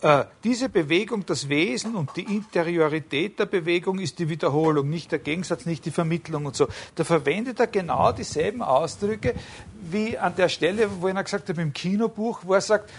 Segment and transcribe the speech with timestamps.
[0.00, 5.18] äh, diese Bewegung, das Wesen und die Interiorität der Bewegung ist die Wiederholung, nicht der
[5.18, 6.68] Gegensatz, nicht die Vermittlung und so.
[6.94, 9.34] Da verwendet er genau dieselben Ausdrücke
[9.90, 12.90] wie an der Stelle, wo er gesagt hat, im Kinobuch, wo er sagt,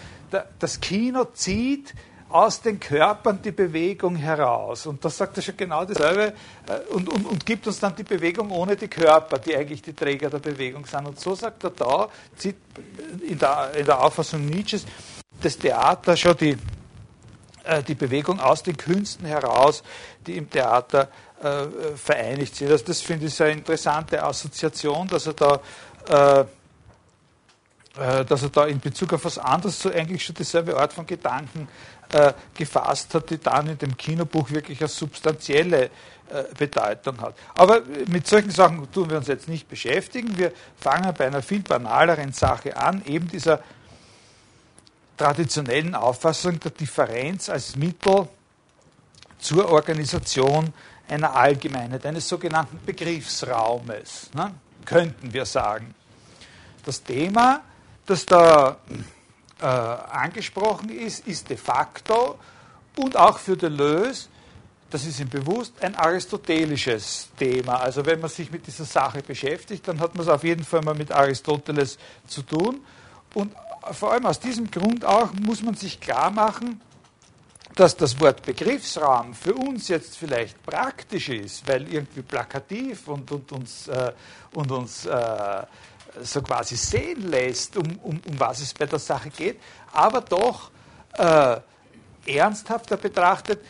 [0.58, 1.94] das Kino zieht
[2.28, 4.86] aus den Körpern die Bewegung heraus.
[4.86, 6.34] Und das sagt er schon genau dasselbe
[6.68, 9.94] äh, und, und, und, gibt uns dann die Bewegung ohne die Körper, die eigentlich die
[9.94, 11.06] Träger der Bewegung sind.
[11.06, 12.56] Und so sagt er da, zieht
[13.26, 14.84] in der, in der Auffassung Nietzsches,
[15.42, 16.56] das Theater schon die
[17.64, 19.82] äh, die Bewegung aus den Künsten heraus,
[20.26, 21.08] die im Theater
[21.42, 22.70] äh, vereinigt sind.
[22.70, 25.60] Also das finde ich eine interessante Assoziation, dass er da
[26.08, 26.44] äh,
[27.98, 31.06] äh, dass er da in Bezug auf was anderes so eigentlich schon dieselbe Art von
[31.06, 31.66] Gedanken
[32.12, 35.90] äh, gefasst hat, die dann in dem Kinobuch wirklich eine substanzielle äh,
[36.56, 37.34] Bedeutung hat.
[37.54, 40.38] Aber mit solchen Sachen tun wir uns jetzt nicht beschäftigen.
[40.38, 43.60] Wir fangen bei einer viel banaleren Sache an, eben dieser
[45.20, 48.26] traditionellen Auffassung der Differenz als Mittel
[49.38, 50.72] zur Organisation
[51.08, 54.54] einer Allgemeinheit, eines sogenannten Begriffsraumes, ne,
[54.86, 55.94] könnten wir sagen.
[56.86, 57.60] Das Thema,
[58.06, 58.78] das da
[59.60, 62.38] äh, angesprochen ist, ist de facto
[62.96, 64.28] und auch für Deleuze,
[64.88, 67.76] das ist ihm bewusst, ein aristotelisches Thema.
[67.76, 70.80] Also wenn man sich mit dieser Sache beschäftigt, dann hat man es auf jeden Fall
[70.80, 72.80] mal mit Aristoteles zu tun.
[73.34, 73.54] Und
[73.92, 76.80] vor allem aus diesem Grund auch muss man sich klar machen,
[77.74, 83.52] dass das Wort Begriffsraum für uns jetzt vielleicht praktisch ist, weil irgendwie plakativ und, und
[83.52, 84.12] uns, äh,
[84.54, 85.62] und uns äh,
[86.22, 89.60] so quasi sehen lässt, um, um, um was es bei der Sache geht,
[89.92, 90.70] aber doch
[91.16, 91.56] äh,
[92.26, 93.60] ernsthafter betrachtet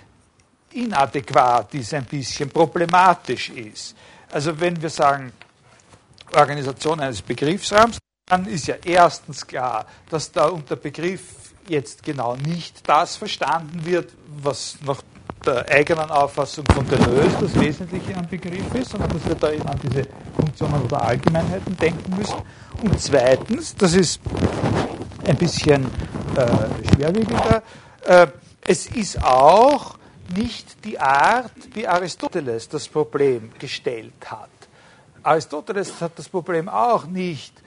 [0.73, 3.95] inadäquat ist, ein bisschen problematisch ist.
[4.31, 5.33] Also wenn wir sagen,
[6.33, 7.99] Organisation eines Begriffsraums,
[8.31, 11.21] dann ist ja erstens klar, dass da unter Begriff
[11.69, 15.03] jetzt genau nicht das verstanden wird, was nach
[15.45, 19.67] der eigenen Auffassung von Deleuze das Wesentliche am Begriff ist, sondern dass wir da eben
[19.67, 22.37] an diese Funktionen oder Allgemeinheiten denken müssen.
[22.83, 24.21] Und zweitens, das ist
[25.27, 25.87] ein bisschen
[26.37, 27.63] äh, schwerwiegender,
[28.05, 28.27] äh,
[28.67, 29.99] es ist auch
[30.37, 34.51] nicht die Art, wie Aristoteles das Problem gestellt hat.
[35.23, 37.61] Aristoteles hat das Problem auch nicht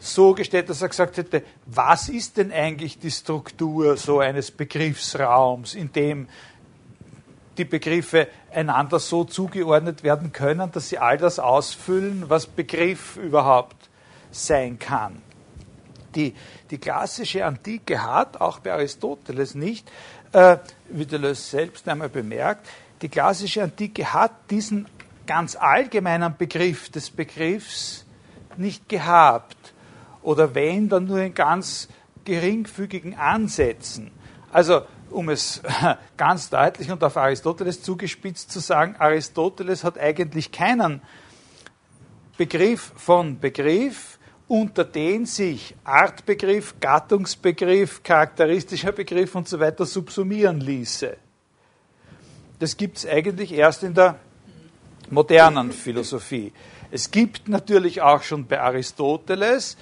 [0.00, 5.74] so gestellt, dass er gesagt hätte, was ist denn eigentlich die Struktur so eines Begriffsraums,
[5.74, 6.26] in dem
[7.58, 13.76] die Begriffe einander so zugeordnet werden können, dass sie all das ausfüllen, was Begriff überhaupt
[14.30, 15.20] sein kann.
[16.14, 16.34] Die,
[16.70, 19.90] die klassische Antike hat, auch bei Aristoteles nicht,
[20.32, 20.56] äh,
[20.88, 22.66] wie Deleuze selbst einmal bemerkt,
[23.02, 24.86] die klassische Antike hat diesen
[25.26, 28.06] ganz allgemeinen Begriff des Begriffs
[28.56, 29.56] nicht gehabt
[30.22, 31.88] oder wenn, dann nur in ganz
[32.24, 34.10] geringfügigen Ansätzen.
[34.52, 35.62] Also, um es
[36.16, 41.02] ganz deutlich und auf Aristoteles zugespitzt zu sagen, Aristoteles hat eigentlich keinen
[42.36, 51.16] Begriff von Begriff, unter den sich Artbegriff, Gattungsbegriff, charakteristischer Begriff und so weiter subsumieren ließe.
[52.58, 54.18] Das gibt es eigentlich erst in der
[55.08, 56.52] modernen Philosophie.
[56.90, 59.76] Es gibt natürlich auch schon bei Aristoteles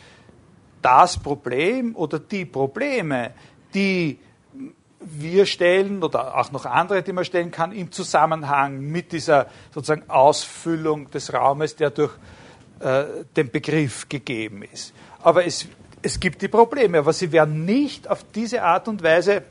[0.83, 3.33] das Problem oder die Probleme,
[3.75, 4.19] die
[5.01, 10.09] wir stellen oder auch noch andere, die man stellen kann, im Zusammenhang mit dieser sozusagen
[10.09, 12.13] Ausfüllung des Raumes, der durch
[12.81, 13.05] äh,
[13.37, 14.93] den Begriff gegeben ist.
[15.23, 15.67] Aber es,
[16.03, 19.43] es gibt die Probleme, aber sie werden nicht auf diese Art und Weise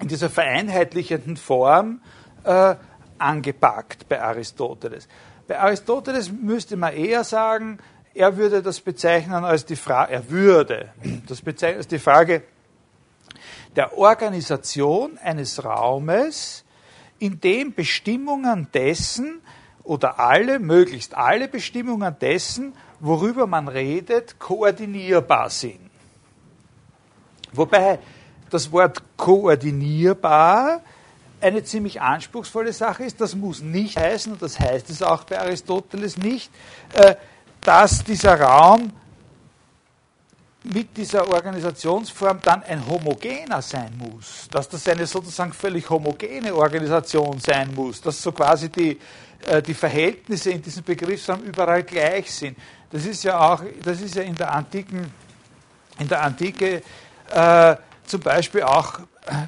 [0.00, 2.00] in dieser vereinheitlichenden Form
[2.44, 2.74] äh,
[3.18, 5.08] angepackt bei Aristoteles.
[5.46, 7.78] Bei Aristoteles müsste man eher sagen,
[8.20, 10.92] er würde das bezeichnen als die Frage, er würde
[11.26, 12.42] das bezeichnen als die Frage
[13.74, 16.64] der Organisation eines Raumes,
[17.18, 19.40] in dem Bestimmungen dessen
[19.84, 25.90] oder alle, möglichst alle Bestimmungen dessen, worüber man redet, koordinierbar sind.
[27.52, 28.00] Wobei
[28.50, 30.82] das Wort koordinierbar
[31.40, 33.18] eine ziemlich anspruchsvolle Sache ist.
[33.18, 36.50] Das muss nicht heißen, und das heißt es auch bei Aristoteles nicht,
[36.92, 37.14] äh,
[37.60, 38.92] dass dieser Raum
[40.64, 47.40] mit dieser Organisationsform dann ein homogener sein muss, dass das eine sozusagen völlig homogene Organisation
[47.40, 48.98] sein muss, dass so quasi die,
[49.46, 52.58] äh, die Verhältnisse in diesem Begriffsraum überall gleich sind.
[52.90, 55.12] Das ist ja auch, das ist ja in der antiken,
[55.98, 56.82] in der Antike
[57.30, 59.00] äh, zum Beispiel auch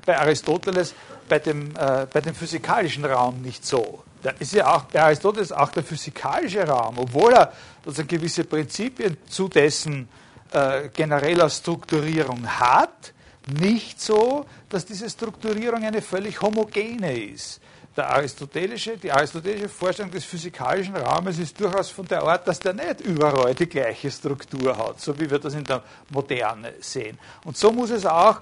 [0.07, 0.95] bei Aristoteles
[1.29, 4.03] bei dem, äh, bei dem physikalischen Raum nicht so.
[4.23, 7.53] Da ist ja auch bei Aristoteles auch der physikalische Raum, obwohl er
[7.85, 10.09] also gewisse Prinzipien zu dessen
[10.53, 13.13] äh, genereller Strukturierung hat,
[13.59, 17.61] nicht so, dass diese Strukturierung eine völlig homogene ist.
[17.97, 22.73] Der aristotelische, die aristotelische Vorstellung des physikalischen Raumes ist durchaus von der Art, dass der
[22.73, 27.19] nicht überall die gleiche Struktur hat, so wie wir das in der Moderne sehen.
[27.45, 28.41] Und so muss es auch,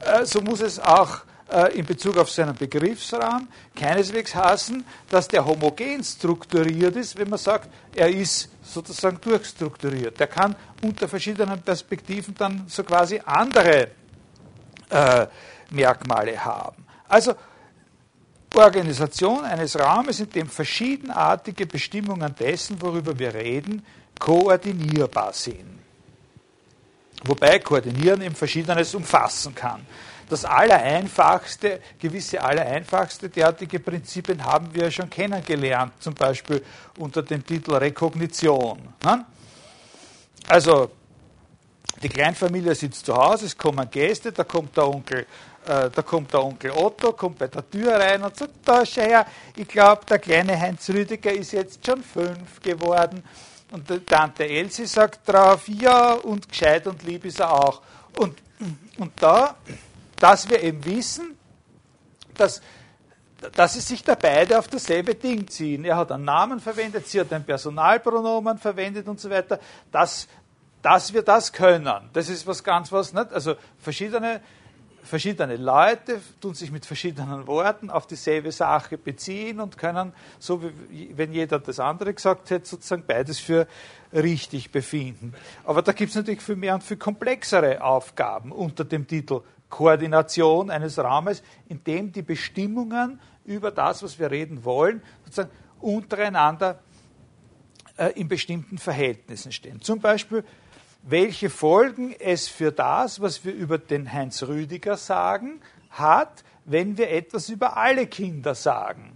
[0.00, 1.20] äh, so muss es auch
[1.52, 7.38] äh, in Bezug auf seinen Begriffsraum keineswegs heißen, dass der homogen strukturiert ist, wenn man
[7.38, 10.18] sagt, er ist sozusagen durchstrukturiert.
[10.18, 13.88] Der kann unter verschiedenen Perspektiven dann so quasi andere
[14.88, 15.26] äh,
[15.70, 16.84] Merkmale haben.
[17.08, 17.34] Also
[18.54, 23.84] Organisation eines Raumes, in dem verschiedenartige Bestimmungen dessen, worüber wir reden,
[24.18, 25.80] koordinierbar sind.
[27.24, 29.86] Wobei Koordinieren eben Verschiedenes umfassen kann.
[30.28, 36.62] Das Allereinfachste, gewisse Allereinfachste derartige Prinzipien haben wir schon kennengelernt, zum Beispiel
[36.98, 38.78] unter dem Titel Rekognition.
[39.04, 39.24] Ne?
[40.48, 40.90] Also,
[42.02, 45.26] die Kleinfamilie sitzt zu Hause, es kommen Gäste, da kommt der Onkel
[45.64, 49.02] äh, da kommt der Onkel Otto, kommt bei der Tür rein und sagt, da schau
[49.02, 53.22] her, ich glaube, der kleine Heinz Rüdiger ist jetzt schon fünf geworden.
[53.70, 57.80] Und die Tante Elsie sagt drauf, ja, und gescheit und lieb ist er auch.
[58.18, 58.36] Und,
[58.98, 59.56] und da,
[60.22, 61.36] dass wir eben wissen,
[62.34, 62.62] dass,
[63.56, 65.84] dass sie sich da beide auf dasselbe Ding ziehen.
[65.84, 69.58] Er hat einen Namen verwendet, sie hat ein Personalpronomen verwendet und so weiter.
[69.90, 70.28] Dass,
[70.80, 73.32] dass wir das können, das ist was ganz was, nicht?
[73.32, 74.40] Also verschiedene
[75.02, 81.10] verschiedene Leute tun sich mit verschiedenen Worten auf dieselbe Sache beziehen und können, so wie
[81.16, 83.66] wenn jeder das andere gesagt hätte, sozusagen beides für
[84.12, 85.34] richtig befinden.
[85.64, 89.40] Aber da gibt es natürlich viel mehr und viel komplexere Aufgaben unter dem Titel
[89.72, 96.78] Koordination eines Raumes, in dem die Bestimmungen über das, was wir reden wollen, sozusagen untereinander
[97.96, 99.80] äh, in bestimmten Verhältnissen stehen.
[99.80, 100.44] Zum Beispiel
[101.02, 105.60] welche Folgen es für das, was wir über den Heinz Rüdiger sagen,
[105.90, 109.14] hat, wenn wir etwas über alle Kinder sagen.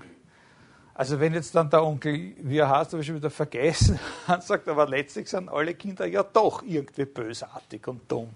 [0.95, 4.01] Also wenn jetzt dann der Onkel, wie er heißt, habe ich schon wieder vergessen,
[4.41, 8.31] sagt, aber letztlich sind alle Kinder ja doch irgendwie bösartig und dumm.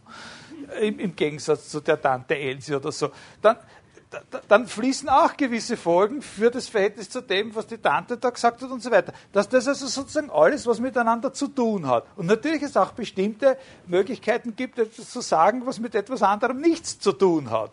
[0.78, 3.11] Im, Gegensatz zu der Tante Elsie oder so.
[3.40, 3.56] Dann,
[4.49, 8.62] dann fließen auch gewisse Folgen für das Verhältnis zu dem, was die Tante da gesagt
[8.62, 9.12] hat und so weiter.
[9.32, 12.05] Dass das also sozusagen alles, was miteinander zu tun hat.
[12.17, 13.56] Und natürlich es auch bestimmte
[13.87, 17.73] Möglichkeiten gibt, etwas zu sagen, was mit etwas anderem nichts zu tun hat.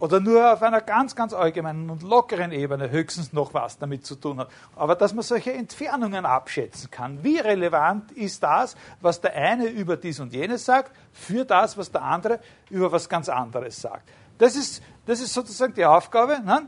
[0.00, 4.16] Oder nur auf einer ganz, ganz allgemeinen und lockeren Ebene höchstens noch was damit zu
[4.16, 4.48] tun hat.
[4.74, 7.22] Aber dass man solche Entfernungen abschätzen kann.
[7.22, 11.92] Wie relevant ist das, was der eine über dies und jenes sagt, für das, was
[11.92, 14.08] der andere über was ganz anderes sagt.
[14.38, 16.66] Das ist, das ist sozusagen die Aufgabe, ne,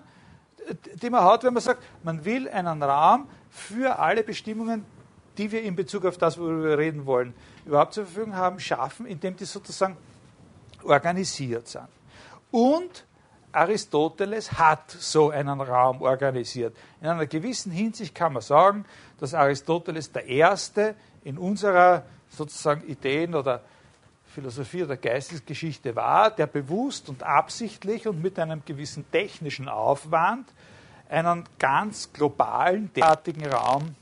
[1.02, 4.84] die man hat, wenn man sagt, man will einen Rahmen für alle Bestimmungen,
[5.38, 7.32] die wir in Bezug auf das, worüber wir reden wollen,
[7.64, 9.96] überhaupt zur Verfügung haben, schaffen, indem die sozusagen
[10.84, 11.88] organisiert sind.
[12.50, 13.06] Und
[13.52, 16.74] Aristoteles hat so einen Raum organisiert.
[17.00, 18.84] In einer gewissen Hinsicht kann man sagen,
[19.20, 23.62] dass Aristoteles der Erste in unserer sozusagen Ideen- oder
[24.26, 30.48] Philosophie oder Geistesgeschichte war, der bewusst und absichtlich und mit einem gewissen technischen Aufwand
[31.10, 33.94] einen ganz globalen, derartigen Raum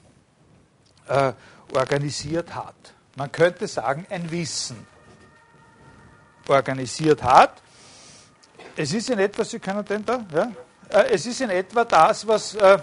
[1.08, 1.32] äh,
[1.74, 2.94] organisiert hat.
[3.16, 4.86] Man könnte sagen, ein Wissen
[6.48, 7.60] organisiert hat.
[8.76, 10.52] Es ist in etwa, Sie können den da, ja?
[10.88, 12.78] Äh, es ist in etwa das, was, äh,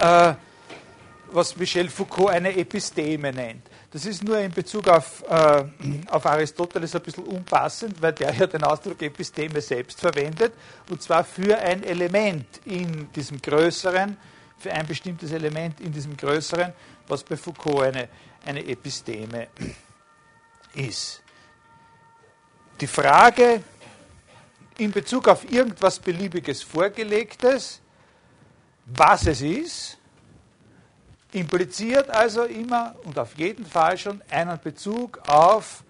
[0.00, 0.34] äh,
[1.30, 3.68] was Michel Foucault eine Episteme nennt.
[3.90, 5.64] Das ist nur in Bezug auf, äh,
[6.10, 10.54] auf Aristoteles ein bisschen unpassend, weil der ja den Ausdruck Episteme selbst verwendet,
[10.88, 14.16] und zwar für ein Element in diesem Größeren,
[14.58, 16.72] für ein bestimmtes Element in diesem Größeren,
[17.08, 18.08] was bei Foucault eine,
[18.46, 19.48] eine Episteme
[20.74, 21.22] ist.
[22.80, 23.62] Die Frage
[24.82, 27.80] in Bezug auf irgendwas Beliebiges Vorgelegtes,
[28.86, 29.98] was es ist,
[31.30, 35.84] impliziert also immer und auf jeden Fall schon einen Bezug auf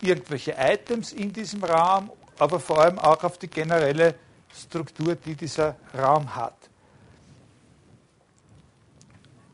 [0.00, 4.14] irgendwelche Items in diesem Raum, aber vor allem auch auf die generelle
[4.56, 6.56] Struktur, die dieser Raum hat.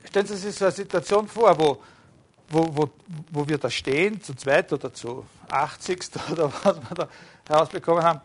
[0.04, 1.82] Stellen Sie sich so eine Situation vor, wo,
[2.48, 2.90] wo, wo,
[3.32, 7.08] wo wir da stehen, zu zweit oder zu 80 oder was wir da
[7.46, 8.20] herausbekommen haben,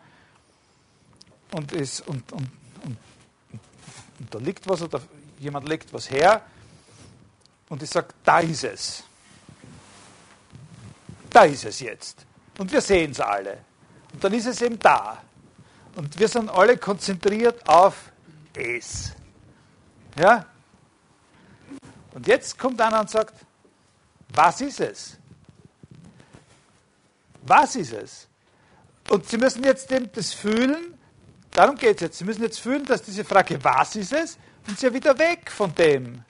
[1.52, 2.48] und, es, und, und,
[2.84, 2.96] und,
[4.18, 5.00] und da liegt was oder
[5.38, 6.42] jemand legt was her
[7.68, 9.04] und ich sage, da ist es.
[11.30, 12.26] Da ist es jetzt.
[12.58, 13.58] Und wir sehen es alle.
[14.12, 15.22] Und dann ist es eben da.
[15.94, 18.10] Und wir sind alle konzentriert auf
[18.54, 19.12] es.
[20.18, 20.46] Ja?
[22.12, 23.34] Und jetzt kommt einer und sagt,
[24.34, 25.16] was ist es?
[27.42, 28.29] Was ist es?
[29.10, 30.94] Und Sie müssen jetzt eben das fühlen,
[31.50, 34.38] darum geht es jetzt, Sie müssen jetzt fühlen, dass diese Frage, was ist es,
[34.68, 36.22] uns ja wieder weg von dem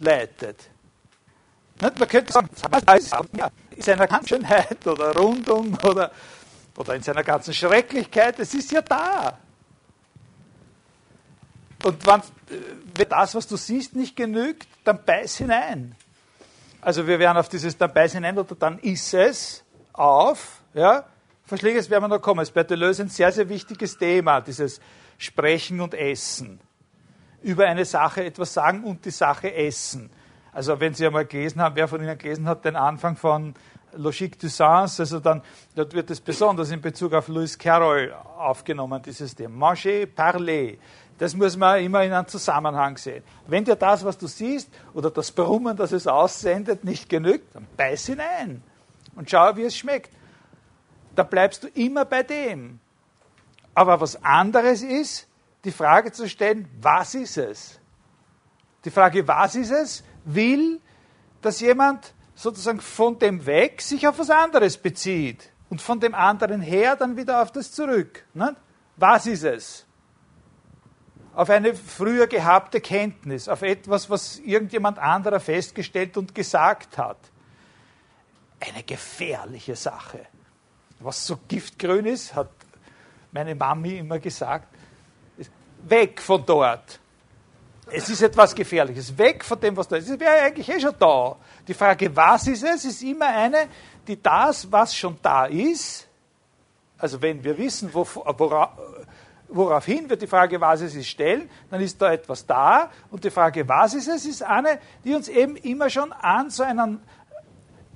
[0.00, 0.68] leitet.
[1.80, 1.98] Nicht?
[1.98, 2.50] Man könnte sagen,
[3.74, 6.12] ist einer Schönheit oder Rundung oder,
[6.76, 9.38] oder in seiner ganzen Schrecklichkeit, es ist ja da.
[11.82, 12.20] Und wenn,
[12.96, 15.96] wenn das, was du siehst, nicht genügt, dann beiß hinein.
[16.82, 21.06] Also wir werden auf dieses dann beiß hinein oder dann ist es auf, ja,
[21.50, 22.42] Verschläges werden wir noch kommen.
[22.42, 24.80] Es bei Deleuze ein sehr, sehr wichtiges Thema, dieses
[25.18, 26.60] Sprechen und Essen.
[27.42, 30.10] Über eine Sache etwas sagen und die Sache essen.
[30.52, 33.54] Also wenn Sie einmal gelesen haben, wer von Ihnen gelesen hat, den Anfang von
[33.96, 35.42] Logique du Sens, also dann
[35.74, 39.56] dort wird es besonders in Bezug auf Louis Carroll aufgenommen, dieses Thema.
[39.56, 40.74] Manger, parler.
[41.18, 43.24] Das muss man immer in einem Zusammenhang sehen.
[43.48, 47.66] Wenn dir das, was du siehst, oder das Brummen, das es aussendet, nicht genügt, dann
[47.76, 48.62] beiß hinein
[49.16, 50.19] und schau, wie es schmeckt.
[51.14, 52.80] Da bleibst du immer bei dem.
[53.74, 55.28] Aber was anderes ist,
[55.64, 57.80] die Frage zu stellen, was ist es?
[58.84, 60.80] Die Frage, was ist es, will,
[61.42, 66.60] dass jemand sozusagen von dem weg sich auf was anderes bezieht und von dem anderen
[66.60, 68.24] her dann wieder auf das zurück.
[68.32, 68.56] Ne?
[68.96, 69.86] Was ist es?
[71.34, 77.18] Auf eine früher gehabte Kenntnis, auf etwas, was irgendjemand anderer festgestellt und gesagt hat.
[78.58, 80.26] Eine gefährliche Sache.
[81.00, 82.50] Was so giftgrün ist, hat
[83.32, 84.68] meine Mami immer gesagt,
[85.82, 87.00] weg von dort.
[87.92, 89.16] Es ist etwas Gefährliches.
[89.16, 90.08] Weg von dem, was da ist.
[90.08, 91.36] Es wäre eigentlich eh schon da.
[91.66, 93.68] Die Frage, was ist es, ist immer eine,
[94.06, 96.06] die das, was schon da ist,
[96.98, 98.18] also wenn wir wissen, worauf,
[99.48, 102.90] woraufhin wir die Frage, was es ist, stellen, dann ist da etwas da.
[103.10, 106.62] Und die Frage, was ist es, ist eine, die uns eben immer schon an so
[106.62, 107.00] einen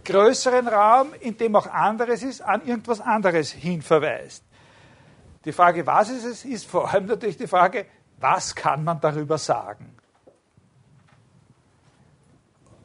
[0.05, 4.45] größeren Raum, in dem auch anderes ist, an irgendwas anderes hinverweist.
[5.45, 7.87] Die Frage, was ist es, ist vor allem natürlich die Frage,
[8.19, 9.95] was kann man darüber sagen?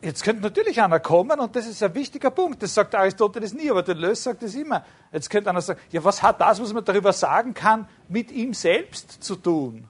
[0.02, 3.70] Jetzt könnte natürlich einer kommen, und das ist ein wichtiger Punkt, das sagt Aristoteles nie,
[3.70, 4.86] aber Deleuze sagt es immer.
[5.12, 8.54] Jetzt könnte einer sagen, ja, was hat das, was man darüber sagen kann, mit ihm
[8.54, 9.88] selbst zu tun?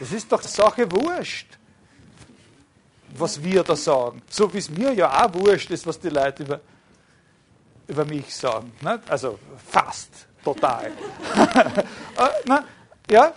[0.00, 1.57] Das ist doch Sache wurscht,
[3.16, 4.22] was wir da sagen.
[4.28, 6.60] So wie es mir ja auch wurscht ist, was die Leute über,
[7.86, 8.72] über mich sagen.
[8.80, 9.00] Ne?
[9.08, 9.38] Also
[9.70, 10.10] fast,
[10.44, 10.92] total.
[12.18, 13.32] Äh, ja,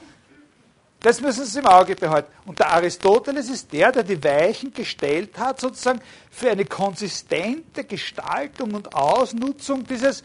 [1.02, 2.32] das müssen Sie im Auge behalten.
[2.46, 6.00] Und der Aristoteles ist der, der die Weichen gestellt hat, sozusagen
[6.30, 10.24] für eine konsistente Gestaltung und Ausnutzung dieses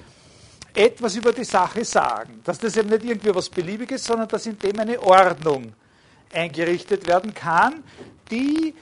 [0.74, 2.40] etwas über die Sache sagen.
[2.44, 5.72] Dass das eben nicht irgendwie was Beliebiges, sondern dass in dem eine Ordnung
[6.32, 7.82] eingerichtet werden kann,
[8.30, 8.74] die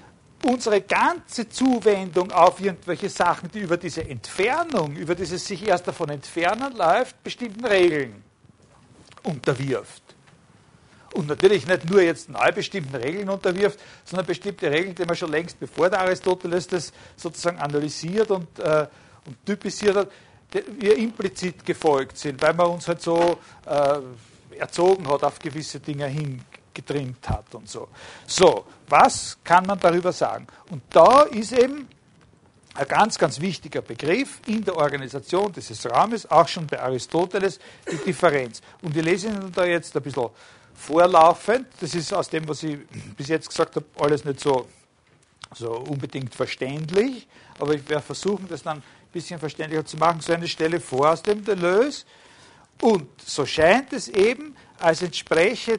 [0.44, 6.10] unsere ganze Zuwendung auf irgendwelche Sachen, die über diese Entfernung, über dieses sich erst davon
[6.10, 8.22] entfernen läuft, bestimmten Regeln
[9.22, 10.04] unterwirft
[11.14, 15.30] und natürlich nicht nur jetzt neu bestimmten Regeln unterwirft, sondern bestimmte Regeln, die man schon
[15.30, 18.86] längst bevor der Aristoteles das sozusagen analysiert und, äh,
[19.24, 20.08] und typisiert hat,
[20.78, 26.06] wir implizit gefolgt sind, weil man uns halt so äh, erzogen hat, auf gewisse Dinge
[26.06, 27.88] hingetrimmt hat und so.
[28.26, 30.46] So, was kann man darüber sagen?
[30.70, 31.88] Und da ist eben
[32.74, 37.60] ein ganz, ganz wichtiger Begriff in der Organisation dieses Raumes, auch schon bei Aristoteles,
[37.90, 38.60] die Differenz.
[38.82, 40.28] Und ich lese Ihnen da jetzt ein bisschen
[40.74, 41.68] vorlaufend.
[41.80, 42.78] Das ist aus dem, was ich
[43.16, 44.66] bis jetzt gesagt habe, alles nicht so,
[45.54, 47.28] so unbedingt verständlich,
[47.60, 50.20] aber ich werde versuchen, das dann ein bisschen verständlicher zu machen.
[50.20, 52.04] So eine Stelle vor aus dem Deleuze.
[52.80, 55.78] Und so scheint es eben, als entspreche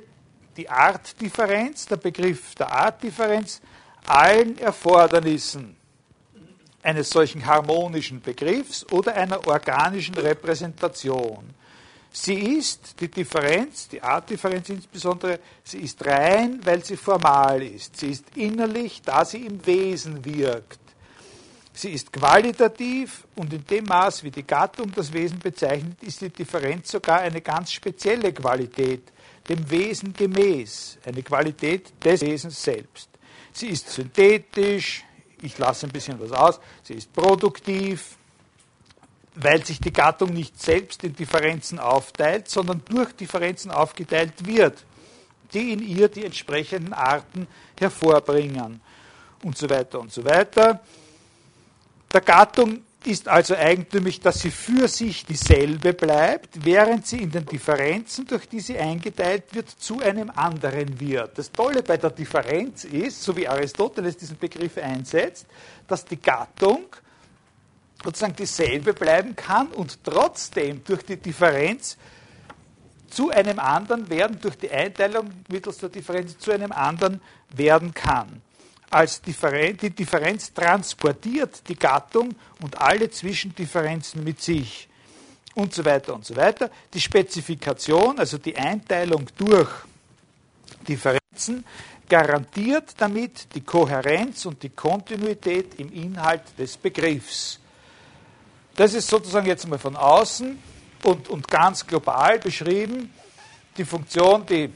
[0.56, 3.62] die Artdifferenz, der Begriff der Artdifferenz,
[4.06, 5.76] allen Erfordernissen
[6.84, 11.50] eines solchen harmonischen Begriffs oder einer organischen Repräsentation.
[12.12, 17.98] Sie ist die Differenz, die Artdifferenz insbesondere, sie ist rein, weil sie formal ist.
[17.98, 20.80] Sie ist innerlich, da sie im Wesen wirkt.
[21.74, 26.30] Sie ist qualitativ und in dem Maß, wie die Gattung das Wesen bezeichnet, ist die
[26.30, 29.12] Differenz sogar eine ganz spezielle Qualität,
[29.48, 33.10] dem Wesen gemäß, eine Qualität des Wesens selbst.
[33.54, 35.04] Sie ist synthetisch,
[35.42, 38.18] ich lasse ein bisschen was aus, sie ist produktiv,
[39.36, 44.84] weil sich die Gattung nicht selbst in Differenzen aufteilt, sondern durch Differenzen aufgeteilt wird,
[45.54, 47.48] die in ihr die entsprechenden Arten
[47.78, 48.82] hervorbringen
[49.44, 50.82] und so weiter und so weiter.
[52.14, 57.46] Der Gattung ist also eigentümlich, dass sie für sich dieselbe bleibt, während sie in den
[57.46, 61.38] Differenzen, durch die sie eingeteilt wird, zu einem anderen wird.
[61.38, 65.46] Das Tolle bei der Differenz ist, so wie Aristoteles diesen Begriff einsetzt,
[65.88, 66.86] dass die Gattung
[68.04, 71.98] sozusagen dieselbe bleiben kann und trotzdem durch die Differenz
[73.10, 77.22] zu einem anderen werden, durch die Einteilung mittels der Differenz zu einem anderen
[77.56, 78.42] werden kann.
[78.90, 84.88] Als Differenz, die Differenz transportiert die Gattung und alle Zwischendifferenzen mit sich
[85.56, 86.70] und so weiter und so weiter.
[86.94, 89.70] Die Spezifikation, also die Einteilung durch
[90.88, 91.66] Differenzen,
[92.08, 97.60] garantiert damit die Kohärenz und die Kontinuität im Inhalt des Begriffs.
[98.76, 100.58] Das ist sozusagen jetzt mal von außen
[101.04, 103.12] und, und ganz global beschrieben
[103.78, 104.70] die Funktion, die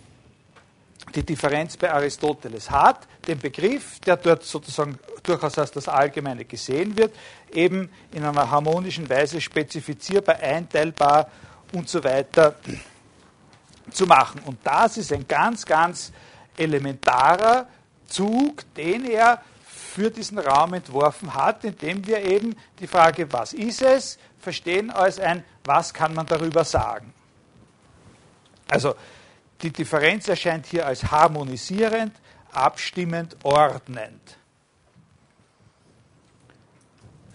[1.15, 6.97] die Differenz bei Aristoteles hat, den Begriff, der dort sozusagen durchaus als das Allgemeine gesehen
[6.97, 7.15] wird,
[7.53, 11.29] eben in einer harmonischen Weise spezifizierbar, einteilbar
[11.71, 12.55] und so weiter
[13.91, 14.41] zu machen.
[14.45, 16.11] Und das ist ein ganz, ganz
[16.57, 17.67] elementarer
[18.07, 23.81] Zug, den er für diesen Raum entworfen hat, indem wir eben die Frage, was ist
[23.81, 27.13] es, verstehen als ein, was kann man darüber sagen.
[28.67, 28.95] Also
[29.61, 32.13] die Differenz erscheint hier als harmonisierend,
[32.51, 34.37] abstimmend, ordnend.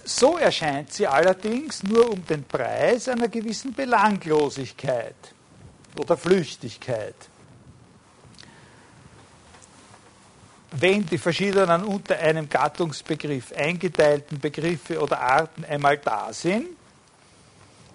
[0.04, 5.14] So erscheint sie allerdings nur um den Preis einer gewissen Belanglosigkeit
[5.98, 7.14] oder Flüchtigkeit.
[10.72, 16.66] Wenn die verschiedenen unter einem Gattungsbegriff eingeteilten Begriffe oder Arten einmal da sind,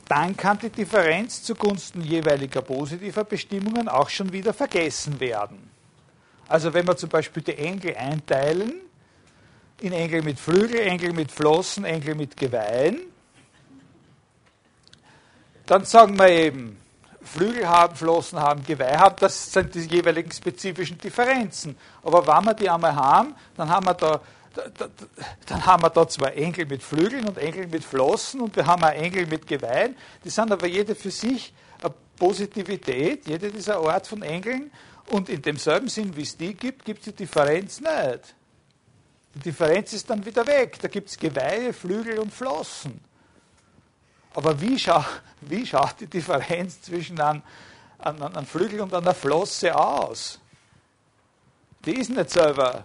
[0.08, 5.70] dann kann die Differenz zugunsten jeweiliger positiver Bestimmungen auch schon wieder vergessen werden.
[6.50, 8.74] Also wenn wir zum Beispiel die Engel einteilen,
[9.82, 13.00] in Engel mit Flügel, Engel mit Flossen, Engel mit Geweihen,
[15.68, 16.78] dann sagen wir eben,
[17.22, 21.78] Flügel haben, Flossen haben, Geweih haben, das sind die jeweiligen spezifischen Differenzen.
[22.02, 24.20] Aber wenn wir die einmal haben, dann haben wir da
[25.46, 28.84] dann haben wir da zwar Engel mit Flügeln und Engel mit Flossen und wir haben
[28.84, 34.08] auch Engel mit Geweihen, die sind aber jede für sich eine Positivität, jede dieser Art
[34.08, 34.72] von Engeln
[35.12, 38.36] und in demselben Sinn, wie es die gibt, gibt es die Differenz nicht.
[39.36, 43.00] Die Differenz ist dann wieder weg, da gibt es Geweihe, Flügel und Flossen.
[44.34, 45.04] Aber wie, schau,
[45.42, 47.42] wie schaut die Differenz zwischen einem,
[47.98, 50.40] einem, einem Flügel und einer Flosse aus?
[51.86, 52.84] Die ist nicht selber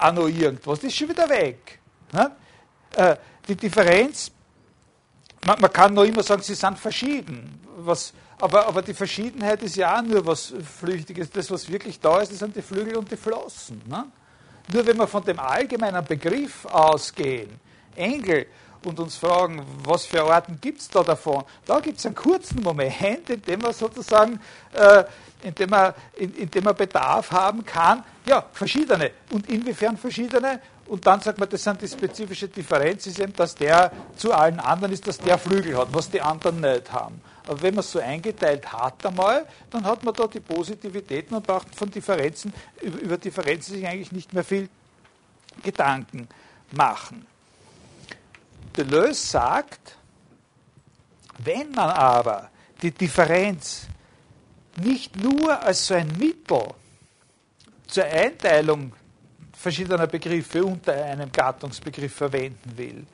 [0.00, 1.80] irgendwas, das ist schon wieder weg.
[2.12, 2.30] Ne?
[2.94, 3.16] Äh,
[3.46, 4.30] die Differenz,
[5.44, 7.60] man, man, kann noch immer sagen, sie sind verschieden.
[7.78, 11.30] Was, aber, aber die Verschiedenheit ist ja auch nur was Flüchtiges.
[11.30, 13.82] Das, was wirklich da ist, das sind die Flügel und die Flossen.
[13.86, 14.04] Ne?
[14.72, 17.50] Nur wenn wir von dem allgemeinen Begriff ausgehen,
[17.96, 18.46] Engel,
[18.84, 22.62] und uns fragen, was für Arten gibt es da davon, da gibt es einen kurzen
[22.62, 24.38] Moment, in dem man sozusagen
[24.72, 25.02] äh,
[25.42, 28.02] in dem man, in, in dem man Bedarf haben kann.
[28.26, 29.12] Ja, verschiedene.
[29.30, 30.60] Und inwiefern verschiedene?
[30.86, 34.58] Und dann sagt man, das sind die spezifische Differenz, ist eben, dass der zu allen
[34.58, 37.20] anderen ist, dass der Flügel hat, was die anderen nicht haben.
[37.48, 41.46] Aber wenn man es so eingeteilt hat einmal, dann hat man da die Positivitäten und
[41.46, 44.68] braucht von Differenzen, über, Differenzen sich eigentlich nicht mehr viel
[45.62, 46.28] Gedanken
[46.72, 47.26] machen.
[48.76, 49.96] Deleuze sagt,
[51.38, 52.50] wenn man aber
[52.82, 53.86] die Differenz
[54.76, 56.68] nicht nur als so ein Mittel
[57.86, 58.92] zur Einteilung
[59.54, 63.06] verschiedener Begriffe unter einem Gattungsbegriff verwenden will,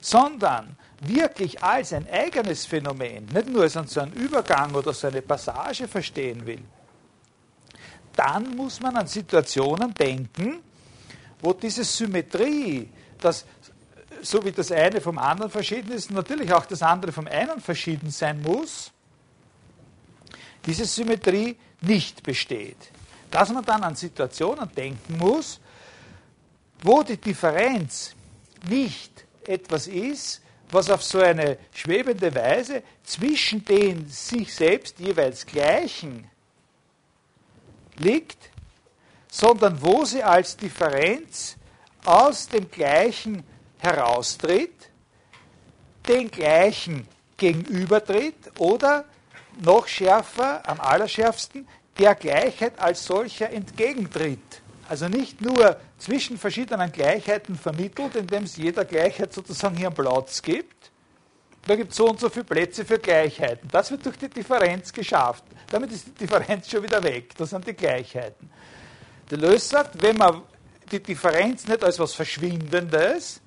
[0.00, 5.22] sondern wirklich als ein eigenes Phänomen, nicht nur als so einen Übergang oder so eine
[5.22, 6.62] Passage verstehen will,
[8.14, 10.62] dann muss man an Situationen denken,
[11.40, 13.44] wo diese Symmetrie, dass
[14.22, 18.10] so wie das eine vom anderen verschieden ist, natürlich auch das andere vom einen verschieden
[18.10, 18.90] sein muss,
[20.64, 22.76] diese Symmetrie nicht besteht.
[23.30, 25.60] Dass man dann an Situationen denken muss,
[26.82, 28.14] wo die Differenz
[28.68, 30.40] nicht etwas ist,
[30.74, 36.28] was auf so eine schwebende Weise zwischen den sich selbst jeweils gleichen
[37.96, 38.50] liegt,
[39.30, 41.56] sondern wo sie als Differenz
[42.04, 43.44] aus dem Gleichen
[43.78, 44.90] heraustritt,
[46.08, 49.04] den Gleichen gegenübertritt oder
[49.62, 51.66] noch schärfer, am allerschärfsten,
[51.98, 54.62] der Gleichheit als solcher entgegentritt.
[54.88, 60.42] Also nicht nur zwischen verschiedenen Gleichheiten vermittelt, indem es jeder Gleichheit sozusagen hier einen Platz
[60.42, 60.90] gibt.
[61.66, 63.68] Da gibt es so und so viele Plätze für Gleichheiten.
[63.72, 65.44] Das wird durch die Differenz geschafft.
[65.70, 67.34] Damit ist die Differenz schon wieder weg.
[67.38, 68.50] Das sind die Gleichheiten.
[69.30, 70.42] Deleuze sagt, wenn man
[70.92, 73.40] die Differenz nicht als etwas Verschwindendes,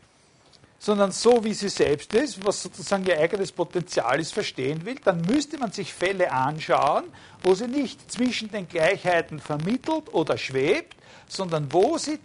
[0.80, 5.22] sondern so, wie sie selbst ist, was sozusagen ihr eigenes Potenzial ist, verstehen will, dann
[5.22, 7.06] müsste man sich Fälle anschauen,
[7.44, 10.96] wo sie nicht zwischen den Gleichheiten vermittelt oder schwebt,
[11.28, 12.20] sondern wo sie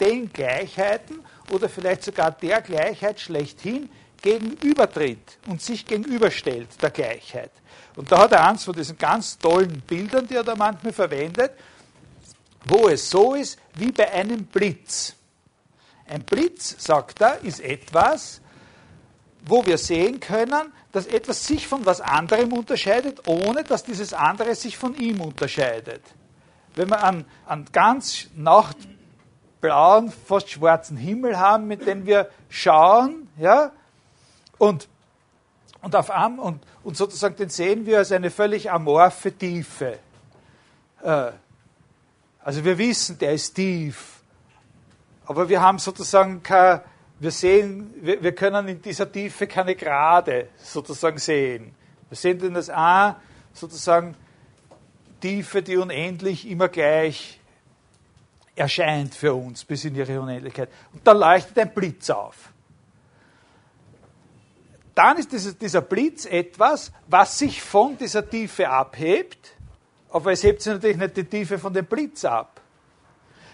[0.00, 1.20] den Gleichheiten
[1.52, 3.90] oder vielleicht sogar der Gleichheit schlechthin
[4.22, 7.50] gegenübertritt und sich gegenüberstellt der Gleichheit.
[7.96, 11.52] Und da hat er eins von diesen ganz tollen Bildern, die er da manchmal verwendet,
[12.64, 15.14] wo es so ist wie bei einem Blitz.
[16.08, 18.40] Ein Blitz, sagt er, ist etwas,
[19.44, 24.54] wo wir sehen können, dass etwas sich von was anderem unterscheidet, ohne dass dieses andere
[24.54, 26.02] sich von ihm unterscheidet.
[26.74, 33.72] Wenn wir einen, einen ganz nachtblauen, fast schwarzen Himmel haben, mit dem wir schauen, ja,
[34.58, 34.88] und,
[35.82, 39.98] und auf und, und sozusagen den sehen wir als eine völlig amorphe Tiefe.
[41.02, 41.32] Äh,
[42.42, 44.17] also wir wissen, der ist tief,
[45.28, 46.80] aber wir haben sozusagen kein
[47.20, 51.74] wir sehen, wir, wir, können in dieser Tiefe keine Gerade sozusagen sehen.
[52.08, 53.20] Wir sehen in das A
[53.52, 54.14] sozusagen
[55.20, 57.40] Tiefe, die unendlich immer gleich
[58.54, 60.68] erscheint für uns bis in ihre Unendlichkeit.
[60.92, 62.52] Und da leuchtet ein Blitz auf.
[64.94, 69.54] Dann ist dieser Blitz etwas, was sich von dieser Tiefe abhebt,
[70.10, 72.60] aber es hebt sich natürlich nicht die Tiefe von dem Blitz ab.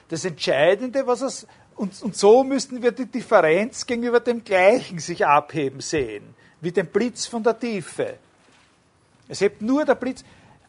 [0.09, 5.27] Das Entscheidende, was es, und, und so müssten wir die Differenz gegenüber dem Gleichen sich
[5.27, 8.19] abheben sehen, wie den Blitz von der Tiefe.
[9.29, 10.25] Es hebt nur der Blitz.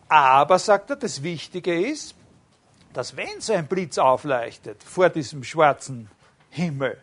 [0.07, 2.15] Aber, sagt er, das Wichtige ist,
[2.93, 6.09] dass wenn so ein Blitz aufleuchtet vor diesem schwarzen
[6.49, 6.97] Himmel,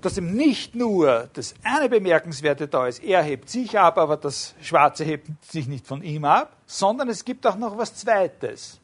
[0.00, 4.54] dass ihm nicht nur das eine Bemerkenswerte da ist, er hebt sich ab, aber das
[4.60, 8.78] Schwarze hebt sich nicht von ihm ab, sondern es gibt auch noch was Zweites.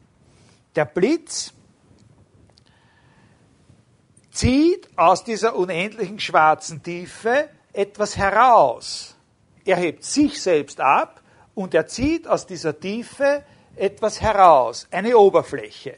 [0.76, 1.52] Der Blitz
[4.30, 9.16] zieht aus dieser unendlichen schwarzen Tiefe etwas heraus.
[9.64, 11.20] Er hebt sich selbst ab
[11.54, 13.44] und er zieht aus dieser Tiefe
[13.76, 15.96] etwas heraus, eine Oberfläche.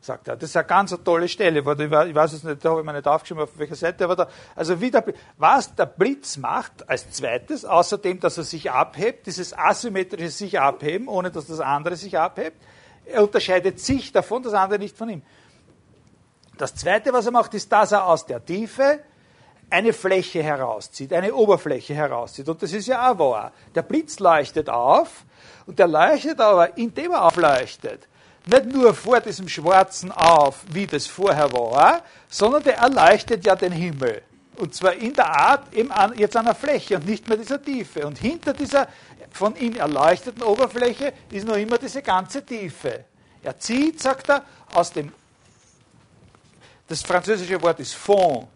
[0.00, 0.36] Sagt er.
[0.36, 1.60] Das ist eine ganz tolle Stelle.
[1.60, 4.28] Ich weiß es nicht, da habe ich mir nicht aufgeschrieben, auf welcher Seite, aber da,
[4.56, 5.04] also wie der,
[5.38, 11.06] was der Blitz macht als zweites, außerdem, dass er sich abhebt, dieses asymmetrische sich abheben,
[11.06, 12.56] ohne dass das andere sich abhebt,
[13.04, 15.22] er unterscheidet sich davon, das andere nicht von ihm.
[16.62, 19.00] Das Zweite, was er macht, ist, dass er aus der Tiefe
[19.68, 22.48] eine Fläche herauszieht, eine Oberfläche herauszieht.
[22.48, 23.50] Und das ist ja auch wahr.
[23.74, 25.24] Der Blitz leuchtet auf
[25.66, 28.06] und der leuchtet aber, indem er aufleuchtet,
[28.46, 33.72] nicht nur vor diesem Schwarzen auf, wie das vorher war, sondern der erleuchtet ja den
[33.72, 34.22] Himmel.
[34.54, 38.06] Und zwar in der Art eben jetzt an der Fläche und nicht mehr dieser Tiefe.
[38.06, 38.86] Und hinter dieser
[39.32, 43.06] von ihm erleuchteten Oberfläche ist noch immer diese ganze Tiefe.
[43.42, 45.10] Er zieht, sagt er, aus dem
[46.92, 48.46] das französische Wort ist Fond.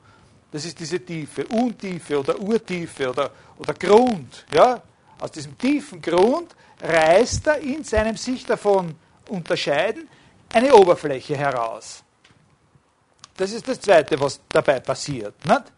[0.52, 4.44] Das ist diese Tiefe, Untiefe oder Urtiefe oder, oder Grund.
[4.52, 4.82] Ja?
[5.18, 8.94] Aus diesem tiefen Grund reißt er in seinem sich davon
[9.30, 10.06] unterscheiden
[10.52, 12.02] eine Oberfläche heraus.
[13.38, 15.34] Das ist das Zweite, was dabei passiert.
[15.46, 15.72] Nicht?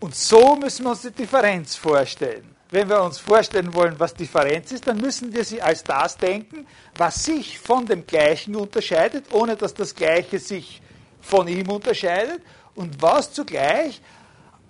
[0.00, 2.54] Und so müssen wir uns die Differenz vorstellen.
[2.70, 6.66] Wenn wir uns vorstellen wollen, was Differenz ist, dann müssen wir sie als das denken,
[6.96, 10.80] was sich von dem Gleichen unterscheidet, ohne dass das Gleiche sich
[11.20, 12.42] von ihm unterscheidet
[12.74, 14.00] und was zugleich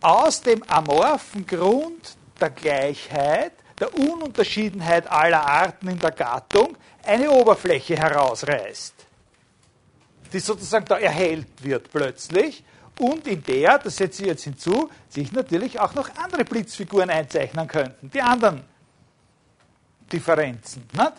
[0.01, 7.97] aus dem amorphen Grund der Gleichheit, der Ununterschiedenheit aller Arten in der Gattung eine Oberfläche
[7.97, 8.95] herausreißt,
[10.33, 12.65] die sozusagen da erhellt wird plötzlich
[12.99, 17.69] und in der, das setze ich jetzt hinzu, sich natürlich auch noch andere Blitzfiguren einzeichnen
[17.69, 18.65] könnten, die anderen
[20.13, 20.89] Differenzen.
[20.93, 21.13] Nicht?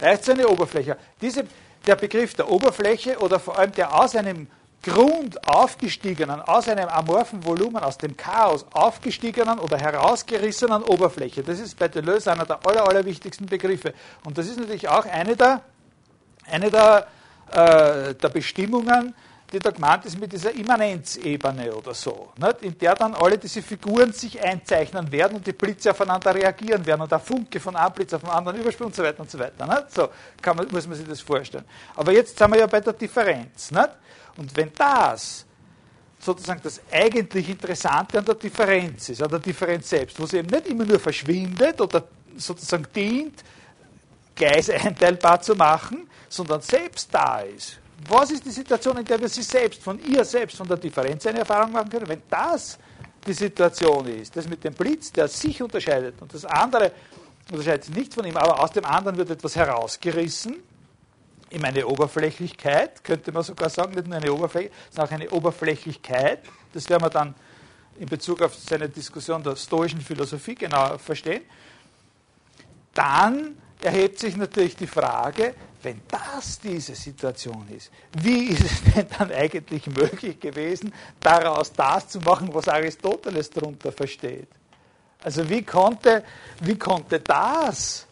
[0.00, 0.96] Reicht so eine Oberfläche.
[1.20, 1.44] Diese,
[1.86, 4.48] der Begriff der Oberfläche oder vor allem der aus einem
[4.82, 11.42] Grund aufgestiegenen, aus einem amorphen Volumen, aus dem Chaos aufgestiegenen oder herausgerissenen Oberfläche.
[11.42, 13.94] Das ist bei Deleuze einer der aller, allerwichtigsten Begriffe.
[14.24, 15.60] Und das ist natürlich auch eine der,
[16.50, 17.06] eine der,
[17.52, 19.14] äh, der Bestimmungen
[19.52, 22.62] die da gemeint ist mit dieser Immanenzebene oder so, nicht?
[22.62, 27.02] in der dann alle diese Figuren sich einzeichnen werden und die Blitze aufeinander reagieren werden
[27.02, 29.38] und der Funke von einem Blitz auf den anderen überspringt und so weiter und so
[29.38, 29.66] weiter.
[29.66, 29.94] Nicht?
[29.94, 30.08] So
[30.54, 31.64] man, muss man sich das vorstellen.
[31.94, 33.70] Aber jetzt sind wir ja bei der Differenz.
[33.70, 33.90] Nicht?
[34.38, 35.44] Und wenn das
[36.18, 40.48] sozusagen das eigentlich Interessante an der Differenz ist, an der Differenz selbst, wo sie eben
[40.48, 42.04] nicht immer nur verschwindet oder
[42.36, 43.44] sozusagen dient,
[44.34, 49.28] Gleise einteilbar zu machen, sondern selbst da ist, was ist die Situation, in der wir
[49.28, 52.08] sie selbst, von ihr selbst, von der Differenz eine Erfahrung machen können?
[52.08, 52.78] Wenn das
[53.26, 56.92] die Situation ist, das mit dem Blitz, der sich unterscheidet und das andere
[57.50, 60.62] unterscheidet sich nicht von ihm, aber aus dem anderen wird etwas herausgerissen,
[61.52, 66.40] in eine Oberflächlichkeit, könnte man sogar sagen, nicht nur eine Oberfläche, sondern auch eine Oberflächlichkeit.
[66.72, 67.34] Das werden wir dann
[67.98, 71.42] in Bezug auf seine Diskussion der stoischen Philosophie genauer verstehen.
[72.94, 77.90] Dann erhebt sich natürlich die Frage, wenn das diese Situation ist,
[78.20, 83.92] wie ist es denn dann eigentlich möglich gewesen, daraus das zu machen, was Aristoteles darunter
[83.92, 84.48] versteht?
[85.22, 86.24] Also wie konnte,
[86.60, 88.06] wie konnte das,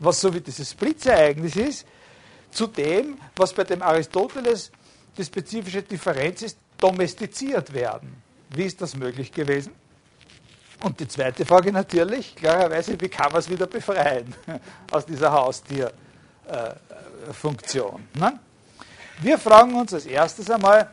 [0.00, 1.86] was so wie dieses Blitzereignis ist,
[2.50, 4.70] zu dem, was bei dem Aristoteles
[5.16, 8.22] die spezifische Differenz ist, domestiziert werden?
[8.50, 9.72] Wie ist das möglich gewesen?
[10.82, 14.34] Und die zweite Frage natürlich, klarerweise, wie kann man es wieder befreien
[14.90, 15.32] aus dieser
[16.48, 18.08] Haustierfunktion?
[18.14, 18.38] Ne?
[19.20, 20.90] Wir fragen uns als erstes einmal,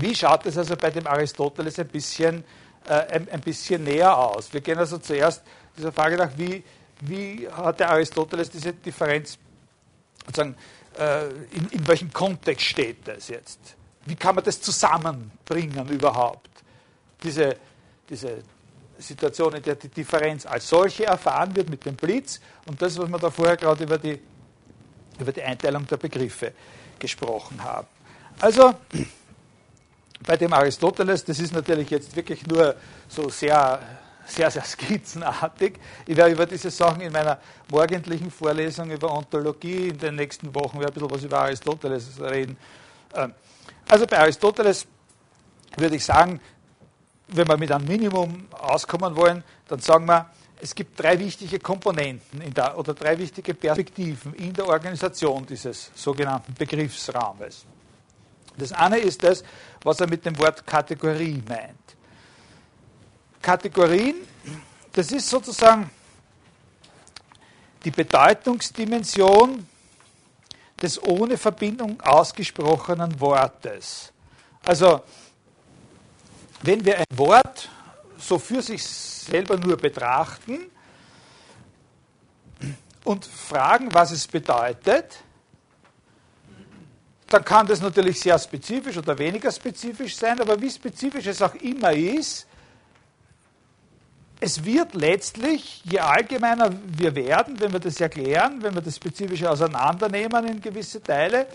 [0.00, 2.44] wie schaut es also bei dem Aristoteles ein bisschen,
[2.86, 4.52] äh, ein, ein, bisschen näher aus?
[4.52, 5.42] Wir gehen also zuerst
[5.76, 6.62] dieser Frage nach, wie,
[7.00, 9.38] wie hat der Aristoteles diese Differenz,
[10.26, 10.56] sozusagen,
[10.98, 13.76] äh, in, in welchem Kontext steht das jetzt?
[14.06, 16.48] Wie kann man das zusammenbringen überhaupt?
[17.22, 17.56] Diese,
[18.08, 18.38] diese
[18.98, 23.08] Situation, in der die Differenz als solche erfahren wird mit dem Blitz und das, was
[23.08, 24.18] wir da vorher gerade über die,
[25.18, 26.52] über die Einteilung der Begriffe
[26.98, 27.86] gesprochen haben.
[28.40, 28.74] Also,
[30.26, 32.74] bei dem Aristoteles, das ist natürlich jetzt wirklich nur
[33.08, 33.80] so sehr,
[34.26, 35.74] sehr, sehr skizzenartig.
[36.06, 37.38] Ich werde über diese Sachen in meiner
[37.70, 42.56] morgendlichen Vorlesung über Ontologie in den nächsten Wochen ein bisschen was über Aristoteles reden.
[43.14, 43.32] Ähm,
[43.88, 44.86] also bei Aristoteles
[45.76, 46.40] würde ich sagen,
[47.28, 52.52] wenn wir mit einem Minimum auskommen wollen, dann sagen wir, es gibt drei wichtige Komponenten
[52.52, 57.64] der, oder drei wichtige Perspektiven in der Organisation dieses sogenannten Begriffsraumes.
[58.56, 59.44] Das eine ist das,
[59.82, 61.76] was er mit dem Wort Kategorie meint.
[63.40, 64.16] Kategorien,
[64.92, 65.88] das ist sozusagen
[67.84, 69.64] die Bedeutungsdimension
[70.82, 74.12] des ohne Verbindung ausgesprochenen Wortes.
[74.64, 75.02] Also
[76.62, 77.68] wenn wir ein Wort
[78.18, 80.70] so für sich selber nur betrachten
[83.04, 85.22] und fragen, was es bedeutet,
[87.28, 91.54] dann kann das natürlich sehr spezifisch oder weniger spezifisch sein, aber wie spezifisch es auch
[91.56, 92.46] immer ist,
[94.40, 99.50] es wird letztlich, je allgemeiner wir werden, wenn wir das erklären, wenn wir das Spezifische
[99.50, 101.48] auseinandernehmen in gewisse Teile,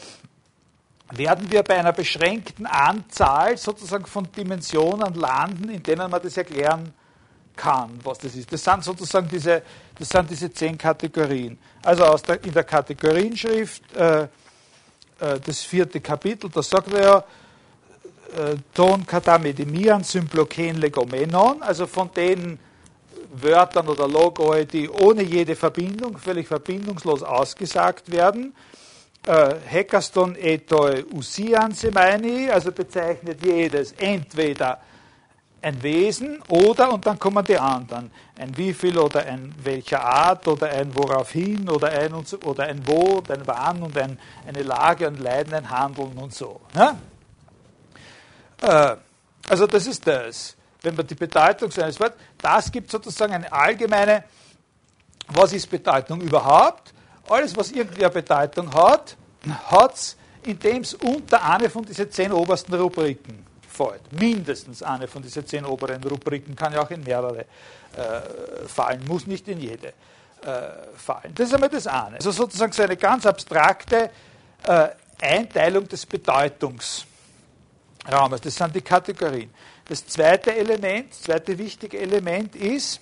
[1.12, 6.94] werden wir bei einer beschränkten Anzahl sozusagen von Dimensionen landen, in denen man das erklären
[7.56, 8.52] kann, was das ist.
[8.52, 9.62] Das sind sozusagen diese,
[9.98, 11.58] das sind diese zehn Kategorien.
[11.84, 14.28] Also aus der, in der Kategorienschrift, äh, äh,
[15.46, 22.58] das vierte Kapitel, da sagt er ja, äh, Ton katamedimian symploken legomenon, also von den
[23.36, 28.56] Wörtern oder Logoi, die ohne jede Verbindung, völlig verbindungslos ausgesagt werden,
[29.26, 34.80] äh, Hekaston etoi usian semaini, also bezeichnet jedes entweder
[35.62, 40.70] ein Wesen oder, und dann kommen die anderen, ein Wieviel oder ein welcher Art oder
[40.70, 44.62] ein woraufhin oder ein, und so, oder ein wo und ein wann und ein, eine
[44.62, 46.60] Lage und Leiden, ein Handeln und so.
[46.74, 46.98] Ne?
[48.62, 48.96] Äh,
[49.48, 50.56] also das ist das.
[50.82, 54.26] Wenn man die Bedeutung seines Wortes, das gibt sozusagen eine allgemeine,
[55.30, 56.93] was ist Bedeutung überhaupt?
[57.30, 59.16] Alles, was irgendwie eine Bedeutung hat,
[59.68, 64.02] hat es, indem es unter eine von diesen zehn obersten Rubriken fällt.
[64.12, 69.26] Mindestens eine von diesen zehn oberen Rubriken kann ja auch in mehrere äh, fallen, muss
[69.26, 69.94] nicht in jede äh,
[70.96, 71.34] fallen.
[71.36, 72.18] Das ist einmal das eine.
[72.18, 74.10] Also sozusagen so eine ganz abstrakte
[74.68, 74.90] äh,
[75.22, 77.06] Einteilung des Bedeutungsraumes.
[78.42, 79.50] Das sind die Kategorien.
[79.88, 83.00] Das zweite Element, das zweite wichtige Element ist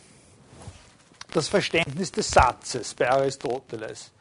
[1.32, 4.12] das Verständnis des Satzes bei Aristoteles.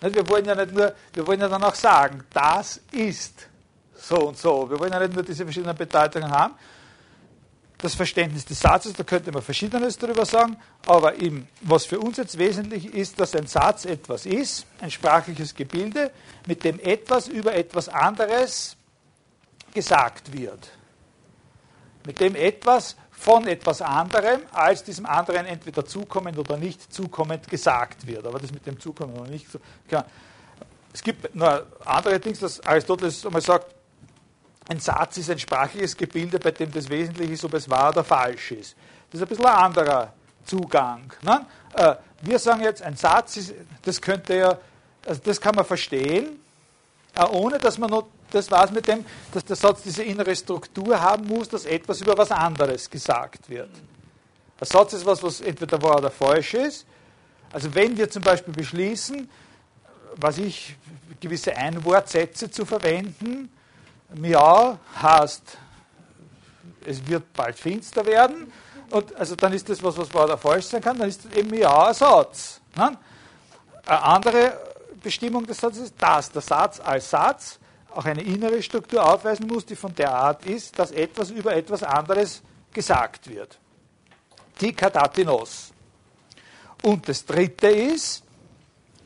[0.00, 3.46] Wir wollen ja nicht nur, wir wollen ja dann auch sagen, das ist
[3.94, 4.70] so und so.
[4.70, 6.54] Wir wollen ja nicht nur diese verschiedenen Bedeutungen haben.
[7.76, 10.56] Das Verständnis des Satzes, da könnte man Verschiedenes darüber sagen,
[10.86, 15.54] aber eben, was für uns jetzt wesentlich ist, dass ein Satz etwas ist, ein sprachliches
[15.54, 16.10] Gebilde,
[16.46, 18.76] mit dem etwas über etwas anderes
[19.72, 20.68] gesagt wird.
[22.04, 28.06] Mit dem etwas von etwas anderem, als diesem anderen entweder zukommend oder nicht zukommend gesagt
[28.06, 28.26] wird.
[28.26, 29.46] Aber das mit dem zukommend oder nicht.
[29.86, 30.06] Klar.
[30.92, 33.74] Es gibt nur andere Dinge, dass Aristoteles einmal sagt,
[34.70, 38.02] ein Satz ist ein sprachliches Gebilde, bei dem das Wesentliche ist, ob es wahr oder
[38.02, 38.74] falsch ist.
[39.10, 40.12] Das ist ein bisschen ein anderer
[40.46, 41.12] Zugang.
[41.22, 41.44] Ne?
[41.74, 44.58] Äh, wir sagen jetzt, ein Satz, ist, das könnte ja,
[45.06, 46.40] also das kann man verstehen,
[47.14, 50.34] äh, ohne dass man noch das war es mit dem, dass der Satz diese innere
[50.34, 53.70] Struktur haben muss, dass etwas über was anderes gesagt wird.
[54.60, 56.86] Ein Satz ist was, was entweder wahr oder falsch ist.
[57.52, 59.28] Also wenn wir zum Beispiel beschließen,
[60.16, 60.76] was ich,
[61.20, 63.50] gewisse Einwortsätze zu verwenden,
[64.14, 65.58] Miau heißt,
[66.86, 68.52] es wird bald finster werden,
[68.90, 71.50] und also dann ist das was, was wahr oder falsch sein kann, dann ist eben
[71.50, 72.60] Miau ein Satz.
[72.76, 72.96] Ne?
[73.86, 74.58] Eine andere
[75.02, 77.59] Bestimmung des Satzes ist, dass der Satz als Satz
[77.94, 81.82] auch eine innere Struktur aufweisen muss, die von der Art ist, dass etwas über etwas
[81.82, 83.58] anderes gesagt wird.
[84.60, 85.72] Die Kadatinos.
[86.82, 88.22] Und das dritte ist,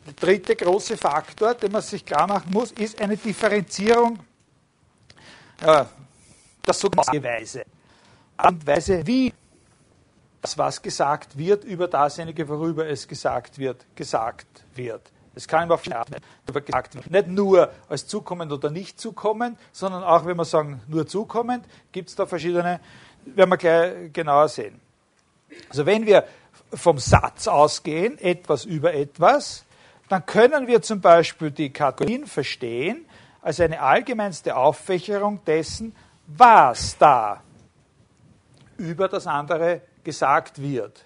[0.07, 4.19] der dritte große Faktor, den man sich klar machen muss, ist eine Differenzierung
[5.63, 5.85] äh,
[6.67, 7.65] der sogenannten Weise.
[8.43, 9.33] Und Weise, wie
[10.43, 15.11] das, was gesagt wird, über dasjenige, worüber es gesagt wird, gesagt wird.
[15.35, 15.79] Es kann immer
[16.47, 17.11] darüber gesagt.
[17.11, 22.09] Nicht nur als zukommend oder nicht zukommend, sondern auch, wenn wir sagen, nur zukommend, gibt
[22.09, 22.81] es da verschiedene,
[23.25, 24.81] werden wir gleich genauer sehen.
[25.69, 26.25] Also wenn wir
[26.73, 29.65] vom Satz ausgehen, etwas über etwas,
[30.09, 33.07] dann können wir zum Beispiel die Kategorien verstehen
[33.43, 35.95] als eine allgemeinste Auffächerung dessen,
[36.27, 37.43] was da
[38.77, 41.05] über das andere gesagt wird.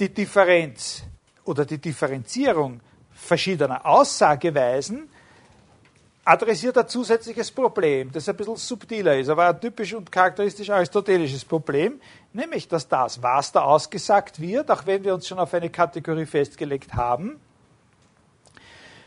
[0.00, 1.04] Die Differenz
[1.44, 2.80] oder die Differenzierung
[3.12, 5.10] verschiedener Aussageweisen
[6.24, 11.44] adressiert ein zusätzliches Problem, das ein bisschen subtiler ist, aber ein typisch und charakteristisch aristotelisches
[11.44, 12.00] Problem,
[12.32, 16.24] nämlich dass das, was da ausgesagt wird, auch wenn wir uns schon auf eine Kategorie
[16.24, 17.38] festgelegt haben,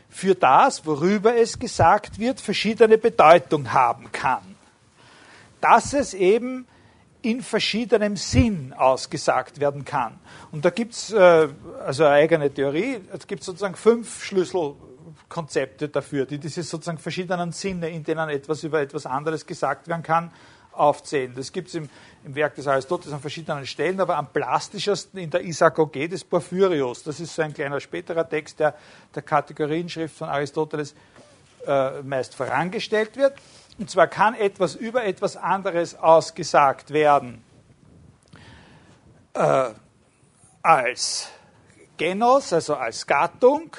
[0.08, 4.54] für das, worüber es gesagt wird, verschiedene Bedeutung haben kann.
[5.60, 6.68] Dass es eben
[7.24, 10.18] in verschiedenem Sinn ausgesagt werden kann.
[10.52, 11.48] Und da gibt es äh,
[11.84, 17.88] also eine eigene Theorie, es gibt sozusagen fünf Schlüsselkonzepte dafür, die diese sozusagen verschiedenen Sinne,
[17.88, 20.30] in denen etwas über etwas anderes gesagt werden kann,
[20.72, 21.32] aufzählen.
[21.34, 21.88] Das gibt es im,
[22.24, 27.04] im, Werk des Aristoteles an verschiedenen Stellen, aber am plastischsten in der Isagoge des Porphyrios.
[27.04, 28.74] Das ist so ein kleiner späterer Text, der
[29.14, 30.94] der Kategorienschrift von Aristoteles
[31.66, 33.34] äh, meist vorangestellt wird.
[33.78, 37.42] Und zwar kann etwas über etwas anderes ausgesagt werden
[39.34, 39.70] äh,
[40.62, 41.28] als
[41.96, 43.76] Genos, also als Gattung,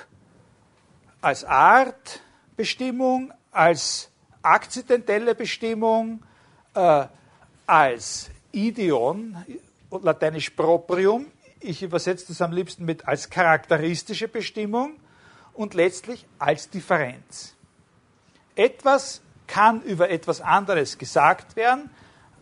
[1.21, 4.09] als Artbestimmung, als
[4.41, 6.23] akzidentelle Bestimmung,
[6.73, 7.07] äh,
[7.65, 9.43] als Ideon,
[9.89, 11.27] lateinisch proprium,
[11.59, 14.99] ich übersetze das am liebsten mit als charakteristische Bestimmung
[15.53, 17.55] und letztlich als Differenz.
[18.55, 21.89] Etwas kann über etwas anderes gesagt werden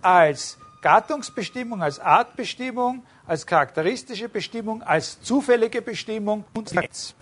[0.02, 7.16] als Gattungsbestimmung, als Artbestimmung, als charakteristische Bestimmung, als zufällige Bestimmung und Differenz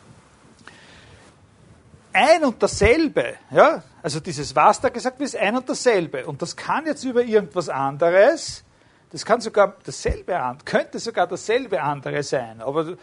[2.13, 6.25] ein und dasselbe, ja, also dieses was da gesagt wird, ist ein und dasselbe.
[6.25, 8.63] Und das kann jetzt über irgendwas anderes,
[9.11, 12.97] das kann sogar dasselbe, könnte sogar dasselbe andere sein, aber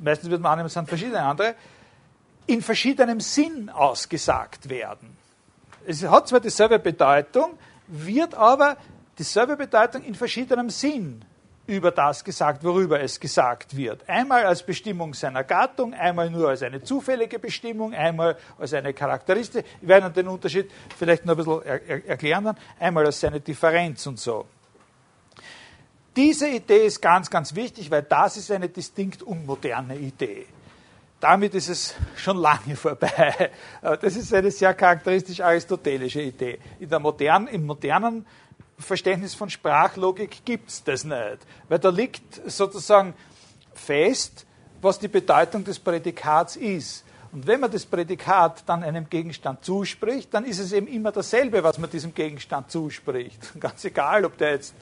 [0.00, 1.54] meistens wird man annehmen, es sind verschiedene andere,
[2.46, 5.16] in verschiedenem Sinn ausgesagt werden.
[5.86, 8.76] Es hat zwar dieselbe Bedeutung, wird aber
[9.18, 11.24] dieselbe Bedeutung in verschiedenem Sinn
[11.66, 14.08] über das gesagt, worüber es gesagt wird.
[14.08, 19.64] Einmal als Bestimmung seiner Gattung, einmal nur als eine zufällige Bestimmung, einmal als eine Charakteristik.
[19.80, 22.56] Ich werde den Unterschied vielleicht noch ein bisschen er erklären dann.
[22.78, 24.46] Einmal als seine Differenz und so.
[26.16, 30.46] Diese Idee ist ganz, ganz wichtig, weil das ist eine distinkt unmoderne Idee.
[31.20, 33.50] Damit ist es schon lange vorbei.
[33.82, 36.58] Das ist eine sehr charakteristisch aristotelische Idee.
[36.78, 38.26] In der modernen, Im modernen
[38.78, 41.38] Verständnis von Sprachlogik gibt es das nicht.
[41.68, 43.14] Weil da liegt sozusagen
[43.74, 44.46] fest,
[44.80, 47.04] was die Bedeutung des Prädikats ist.
[47.32, 51.62] Und wenn man das Prädikat dann einem Gegenstand zuspricht, dann ist es eben immer dasselbe,
[51.62, 53.52] was man diesem Gegenstand zuspricht.
[53.60, 54.74] Ganz egal, ob der jetzt.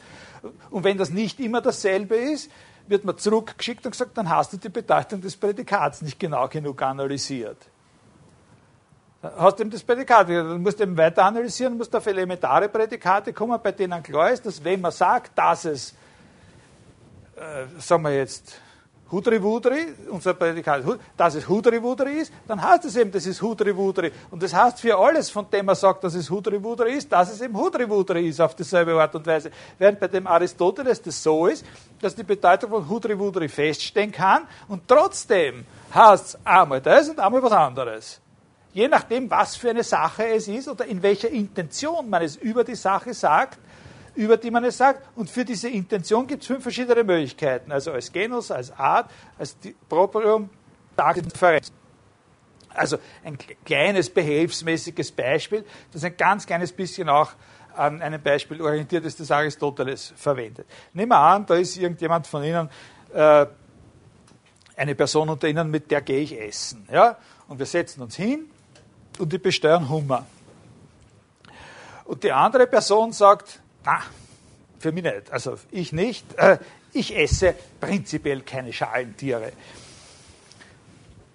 [0.71, 2.51] Und wenn das nicht immer dasselbe ist,
[2.89, 6.81] wird man zurückgeschickt und gesagt, dann hast du die Bedeutung des Prädikats nicht genau genug
[6.83, 7.59] analysiert
[9.23, 10.29] hast du eben das Prädikat.
[10.29, 14.63] Du musst eben weiter analysieren, musst auf elementare Prädikate kommen, bei denen klar ist, dass
[14.63, 15.95] wenn man sagt, dass es,
[17.37, 18.61] äh, sagen wir jetzt,
[19.11, 20.83] Hudri-Wudri, unser Prädikat,
[21.17, 24.13] dass es Hudri-Wudri ist, dann heißt es eben, das ist Hudri-Wudri.
[24.31, 27.41] Und das heißt für alles, von dem man sagt, dass es Hudri-Wudri ist, dass es
[27.41, 29.51] eben Hudri-Wudri ist, auf dieselbe Art und Weise.
[29.79, 31.65] Während bei dem Aristoteles das so ist,
[32.01, 37.43] dass die Bedeutung von Hudri-Wudri feststehen kann und trotzdem heißt es einmal das und einmal
[37.43, 38.21] was anderes
[38.73, 42.63] je nachdem, was für eine Sache es ist oder in welcher Intention man es über
[42.63, 43.59] die Sache sagt,
[44.19, 45.07] über die man es sagt.
[45.17, 47.71] Und für diese Intention gibt es fünf verschiedene Möglichkeiten.
[47.71, 49.09] Also als Genus, als Art,
[49.39, 49.57] als
[49.89, 50.51] Proprium,
[50.99, 51.73] Differenz.
[52.71, 57.31] Also ein kleines behelfsmäßiges Beispiel, das ein ganz kleines bisschen auch
[57.77, 60.67] an einem Beispiel orientiert ist, das Aristoteles verwendet.
[60.93, 62.69] Nehmen wir an, da ist irgendjemand von Ihnen,
[63.15, 63.47] äh,
[64.77, 66.89] eine Person unter Ihnen, mit der gehe ich essen.
[66.91, 67.17] Ja?
[67.47, 68.51] Und wir setzen uns hin
[69.21, 70.27] und die besteuern Hummer.
[72.05, 74.03] Und die andere Person sagt, na,
[74.79, 75.33] für mich nicht.
[75.33, 76.35] Also ich nicht.
[76.39, 76.59] Äh,
[76.93, 79.53] ich esse prinzipiell keine Schalentiere.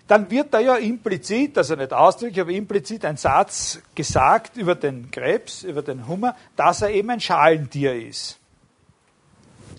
[0.07, 5.09] Dann wird da ja implizit, also nicht ausdrücklich, aber implizit ein Satz gesagt über den
[5.09, 8.39] Krebs, über den Hummer, dass er eben ein Schalentier ist.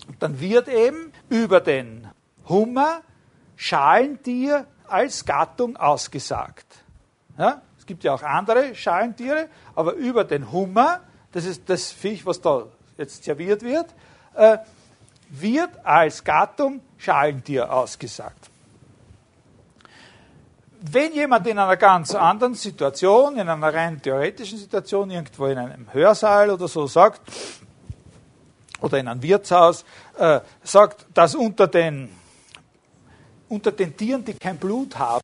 [0.07, 2.07] Und dann wird eben über den
[2.49, 3.01] Hummer
[3.55, 6.65] Schalentier als Gattung ausgesagt.
[7.37, 7.61] Ja?
[7.77, 11.01] Es gibt ja auch andere Schalentiere, aber über den Hummer,
[11.35, 12.65] das ist das Viech, was da
[12.97, 13.87] jetzt serviert wird,
[14.35, 14.57] äh,
[15.27, 18.49] wird als Gattung Schalentier ausgesagt.
[20.79, 25.91] Wenn jemand in einer ganz anderen Situation, in einer rein theoretischen Situation, irgendwo in einem
[25.91, 27.19] Hörsaal oder so sagt,
[28.79, 29.83] oder in einem Wirtshaus,
[30.17, 32.07] äh, sagt, dass unter den,
[33.49, 35.21] unter den Tieren, die kein Blut haben,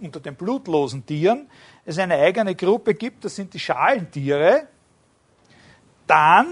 [0.00, 1.50] unter den blutlosen Tieren,
[1.84, 4.68] es eine eigene Gruppe gibt, das sind die Schalentiere,
[6.12, 6.46] dann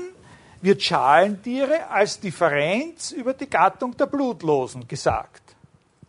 [0.63, 5.43] wird Schalentiere als Differenz über die Gattung der Blutlosen gesagt.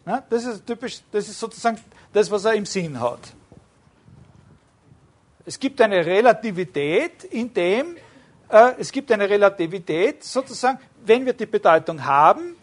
[0.05, 1.77] Ja, das, ist typisch, das ist sozusagen
[2.13, 3.19] das, was er im Sinn hat.
[5.45, 7.97] Es gibt eine Relativität, in dem
[8.47, 12.55] äh, es gibt eine Relativität, sozusagen, wenn wir die Bedeutung haben,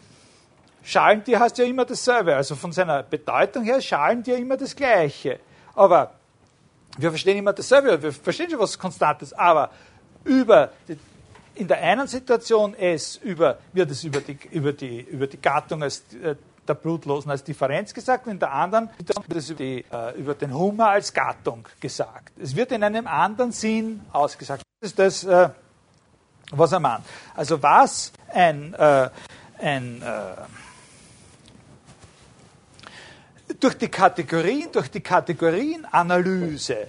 [0.81, 2.35] Schalentier heißt ja immer dasselbe.
[2.35, 5.39] Also von seiner Bedeutung her Schalentier immer das Gleiche.
[5.75, 6.13] Aber
[6.97, 9.69] wir verstehen immer dasselbe, wir verstehen schon was Konstantes, aber
[10.23, 10.71] über
[11.59, 15.83] in der einen Situation es über, wird es über die, über die, über die Gattung
[15.83, 18.89] als, äh, der Blutlosen als Differenz gesagt und in der anderen
[19.27, 22.31] wird es über, die, äh, über, den Hummer als Gattung gesagt.
[22.39, 24.63] Es wird in einem anderen Sinn ausgesagt.
[24.79, 25.49] Das ist das, äh,
[26.51, 27.03] was er meint.
[27.35, 29.09] Also was ein, äh,
[29.59, 30.35] ein äh,
[33.59, 36.87] durch die Kategorien, durch die Kategorienanalyse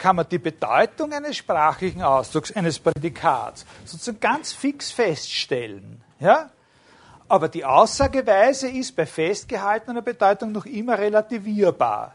[0.00, 6.02] kann man die Bedeutung eines sprachlichen Ausdrucks, eines Prädikats sozusagen ganz fix feststellen.
[6.18, 6.50] Ja?
[7.28, 12.14] Aber die Aussageweise ist bei festgehaltener Bedeutung noch immer relativierbar.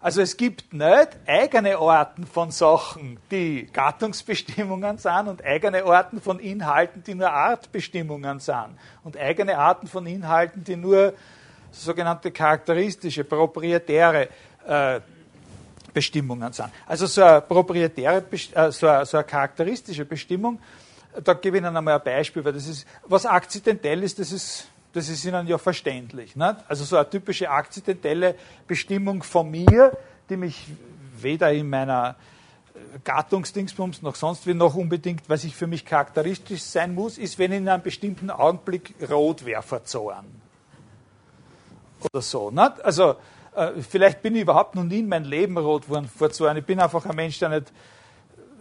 [0.00, 6.40] Also es gibt nicht eigene Orten von Sachen, die Gattungsbestimmungen sind und eigene Orten von
[6.40, 11.14] Inhalten, die nur Artbestimmungen sind und eigene Arten von Inhalten, die nur
[11.70, 14.28] sogenannte charakteristische, proprietäre
[14.66, 15.00] äh,
[15.94, 16.68] Bestimmungen sind.
[16.86, 20.58] Also so eine proprietäre, äh, so eine, so eine charakteristische Bestimmung,
[21.22, 24.66] da gebe ich Ihnen einmal ein Beispiel, weil das ist, was akzidentell ist, das ist,
[24.92, 26.36] das ist Ihnen ja verständlich.
[26.36, 26.56] Nicht?
[26.68, 28.34] Also so eine typische akzidentelle
[28.66, 29.96] Bestimmung von mir,
[30.28, 30.66] die mich
[31.16, 32.16] weder in meiner
[33.04, 37.52] Gattungsdingsbums noch sonst wie noch unbedingt, was ich für mich charakteristisch sein muss, ist, wenn
[37.52, 40.26] ich in einem bestimmten Augenblick rot wäre vor Zorn.
[42.00, 42.50] Oder so.
[42.50, 42.84] Nicht?
[42.84, 43.14] Also äh,
[43.88, 46.56] vielleicht bin ich überhaupt noch nie in meinem Leben rot geworden vor Zorn.
[46.56, 47.72] Ich bin einfach ein Mensch, der nicht,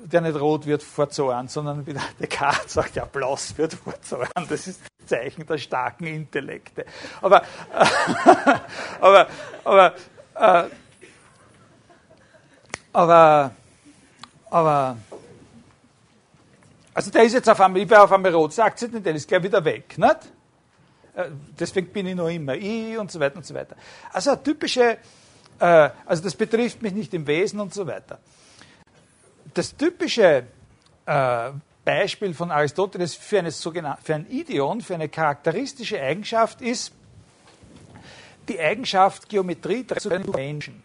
[0.04, 4.00] der nicht rot wird vor Zorn, sondern wie der Descartes sagt, ja, blass wird vor
[4.02, 4.28] Zorn.
[4.50, 6.86] Das ist das Zeichen der starken Intellekte.
[7.22, 7.86] Aber, äh,
[9.02, 9.28] aber,
[9.64, 9.94] aber,
[10.36, 10.64] äh,
[12.94, 13.52] aber,
[14.52, 14.98] aber,
[16.94, 19.16] also der ist jetzt auf einmal, ich bin auf einmal rot, sagt sie nicht, der
[19.16, 20.20] ist gleich wieder weg, nicht?
[21.16, 23.76] Äh, deswegen bin ich noch immer ich und so weiter und so weiter.
[24.12, 24.98] Also typische,
[25.60, 28.20] äh, also das betrifft mich nicht im Wesen und so weiter.
[29.54, 30.46] Das typische
[31.06, 31.52] äh,
[31.86, 36.94] Beispiel von Aristoteles für, eine für ein Ideon, für eine charakteristische Eigenschaft ist
[38.48, 40.84] die Eigenschaft Geometrie zu Menschen.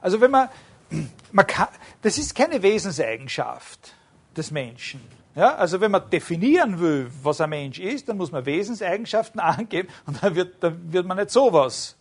[0.00, 0.48] Also wenn man,
[1.32, 1.68] man kann,
[2.02, 3.94] das ist keine Wesenseigenschaft
[4.36, 5.00] des Menschen.
[5.34, 9.88] Ja, also wenn man definieren will, was ein Mensch ist, dann muss man Wesenseigenschaften angeben
[10.06, 11.96] und dann wird, dann wird man nicht sowas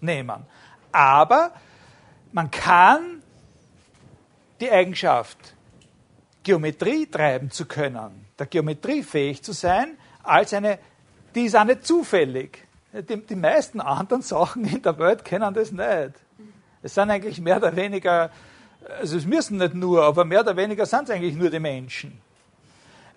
[0.00, 0.46] nehmen.
[0.92, 1.52] Aber
[2.32, 3.22] man kann
[4.60, 5.54] die Eigenschaft,
[6.44, 10.78] Geometrie treiben zu können, der Geometrie fähig zu sein, als eine,
[11.34, 12.66] die ist auch nicht zufällig.
[12.92, 16.12] Die, die meisten anderen Sachen in der Welt kennen das nicht.
[16.82, 18.30] Es sind eigentlich mehr oder weniger,
[19.00, 22.20] also es müssen nicht nur, aber mehr oder weniger sind es eigentlich nur die Menschen.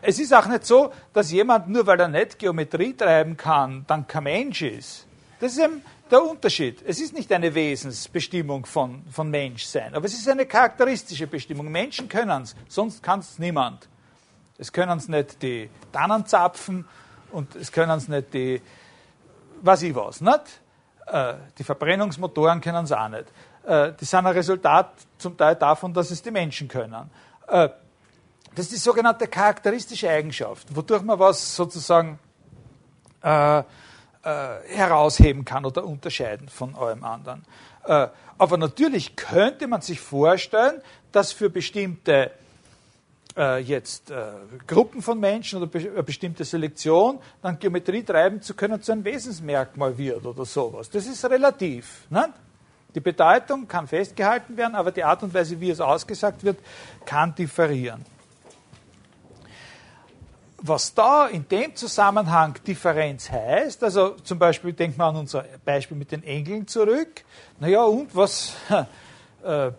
[0.08, 4.06] Es ist auch nicht so, dass jemand, nur weil er nicht Geometrie treiben kann, dann
[4.06, 5.08] kein Mensch ist.
[5.40, 5.82] Das ist eben
[6.12, 6.84] der Unterschied.
[6.86, 11.72] Es ist nicht eine Wesensbestimmung von, von Menschsein, aber es ist eine charakteristische Bestimmung.
[11.72, 13.88] Menschen können es, sonst kann es niemand.
[14.60, 16.86] Es können es nicht die Tannenzapfen
[17.32, 18.62] und es können es nicht die,
[19.62, 20.62] was ich was, nicht?
[21.08, 23.26] Äh, die Verbrennungsmotoren können es auch nicht.
[23.66, 27.10] Äh, die sind ein Resultat zum Teil davon, dass es die Menschen können.
[28.56, 32.20] Äh, das ist die sogenannte charakteristische Eigenschaft, wodurch man was sozusagen
[33.24, 33.64] äh, äh,
[34.68, 37.44] herausheben kann oder unterscheiden von allem anderen.
[37.86, 40.82] Äh, aber natürlich könnte man sich vorstellen,
[41.12, 42.32] dass für bestimmte
[43.38, 44.32] äh, jetzt äh,
[44.68, 49.06] Gruppen von Menschen oder be eine bestimmte Selektion, dann Geometrie treiben zu können, zu einem
[49.06, 50.90] Wesensmerkmal wird oder sowas.
[50.90, 52.06] Das ist relativ.
[52.10, 52.34] Ne?
[52.94, 56.58] Die Bedeutung kann festgehalten werden, aber die Art und Weise, wie es ausgesagt wird,
[57.06, 58.06] kann differieren.
[60.68, 65.96] Was da in dem Zusammenhang Differenz heißt, also zum Beispiel denkt man an unser Beispiel
[65.96, 67.24] mit den Engeln zurück,
[67.60, 68.56] naja, und was,
[69.44, 69.72] äh,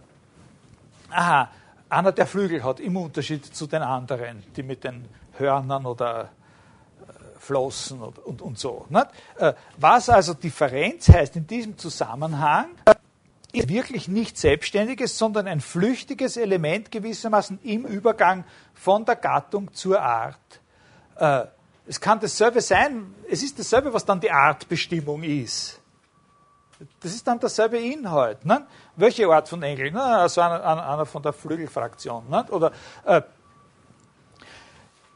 [1.10, 1.50] aha,
[1.88, 6.30] einer der Flügel hat im Unterschied zu den anderen, die mit den Hörnern oder
[7.00, 8.86] äh, Flossen und, und, und so.
[8.88, 9.08] Nicht?
[9.38, 12.68] Äh, was also Differenz heißt in diesem Zusammenhang,
[13.52, 20.00] ist wirklich nicht selbstständiges, sondern ein flüchtiges Element gewissermaßen im Übergang von der Gattung zur
[20.00, 20.60] Art.
[21.18, 21.46] Äh,
[21.86, 25.80] es kann dasselbe sein, es ist dasselbe, was dann die Artbestimmung ist.
[27.00, 28.44] Das ist dann derselbe Inhalt.
[28.44, 28.66] Ne?
[28.96, 29.92] Welche Art von Engel?
[29.92, 30.02] Ne?
[30.02, 32.28] Also einer, einer, von der Flügelfraktion.
[32.28, 32.44] Ne?
[32.50, 32.72] Oder
[33.04, 33.22] äh,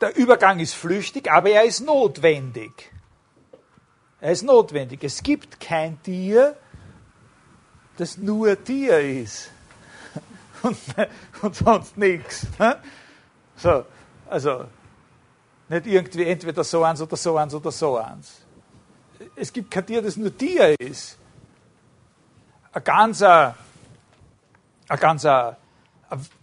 [0.01, 2.91] der Übergang ist flüchtig, aber er ist notwendig.
[4.21, 5.05] Er ist notwendig.
[5.05, 6.57] Es gibt kein Tier,
[7.97, 9.51] das nur Tier ist.
[10.63, 10.77] Und,
[11.41, 12.47] und sonst nichts.
[12.59, 12.77] Ne?
[13.57, 13.87] So,
[14.29, 14.67] also
[15.71, 18.43] nicht irgendwie entweder so eins oder so eins oder so eins.
[19.35, 21.17] Es gibt kein Tier, das nur Tier ist
[22.73, 23.57] ein ganzer,
[24.89, 25.57] ein ganzer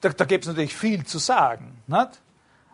[0.02, 1.82] da, da gibt es natürlich viel zu sagen.
[1.88, 2.22] Nicht?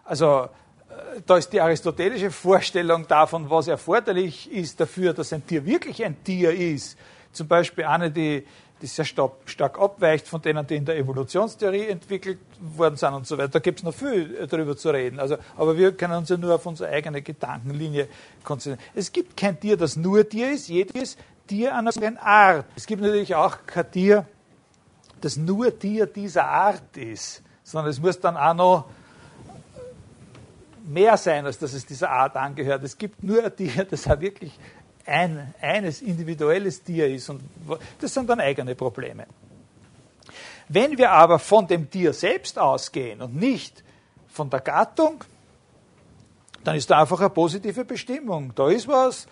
[0.03, 0.49] Also
[0.89, 6.03] äh, da ist die aristotelische Vorstellung davon, was erforderlich ist dafür, dass ein Tier wirklich
[6.03, 6.97] ein Tier ist.
[7.31, 8.45] Zum Beispiel eine, die,
[8.83, 13.37] die sehr stark abweicht von denen, die in der Evolutionstheorie entwickelt worden sind und so
[13.37, 13.47] weiter.
[13.47, 15.21] Da gibt es noch viel darüber zu reden.
[15.21, 18.09] Also, aber wir können uns ja nur auf unsere eigene Gedankenlinie
[18.43, 18.85] konzentrieren.
[18.93, 20.67] Es gibt kein Tier, das nur Tier ist.
[20.67, 21.15] Jedes
[21.47, 22.65] Tier einer bestimmten Art.
[22.75, 24.25] Es gibt natürlich auch kein Tier,
[25.21, 28.85] das nur Tier dieser Art ist, sondern es muss dann auch noch
[30.85, 32.83] mehr sein, als dass es dieser Art angehört.
[32.83, 34.59] Es gibt nur ein Tier, das auch wirklich
[35.05, 37.41] ein eines individuelles Tier ist und
[37.99, 39.25] das sind dann eigene Probleme.
[40.69, 43.83] Wenn wir aber von dem Tier selbst ausgehen und nicht
[44.29, 45.23] von der Gattung,
[46.63, 48.53] dann ist da einfach eine positive Bestimmung.
[48.55, 49.27] Da ist was,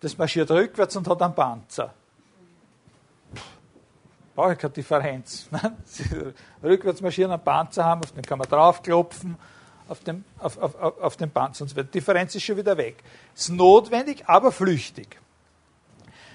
[0.00, 1.94] das marschiert rückwärts und hat einen Panzer.
[4.34, 5.48] Brauche ich keine Differenz.
[6.62, 9.36] rückwärts marschieren, einen Panzer haben, auf den kann man draufklopfen,
[9.88, 11.88] auf den, auf, auf, auf den Panzer und so weiter.
[11.88, 13.02] Die Differenz ist schon wieder weg.
[13.34, 15.20] Ist notwendig, aber flüchtig.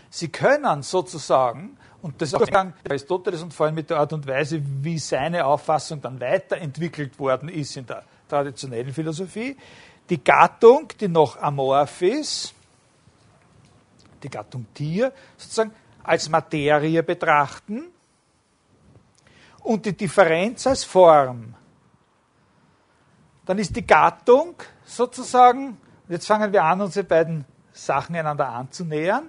[0.10, 4.14] Sie können sozusagen, und das ist auch der Aristoteles und vor allem mit der Art
[4.14, 9.56] und Weise, wie seine Auffassung dann weiterentwickelt worden ist in der traditionellen Philosophie,
[10.10, 12.54] die Gattung, die noch amorph ist,
[14.24, 15.72] die Gattung Tier, sozusagen
[16.04, 17.86] als Materie betrachten
[19.62, 21.56] und die Differenz als Form.
[23.50, 24.54] Dann ist die Gattung
[24.86, 29.28] sozusagen, jetzt fangen wir an, unsere beiden Sachen einander anzunähern,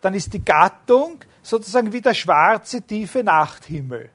[0.00, 4.10] dann ist die Gattung sozusagen wie der schwarze, tiefe Nachthimmel.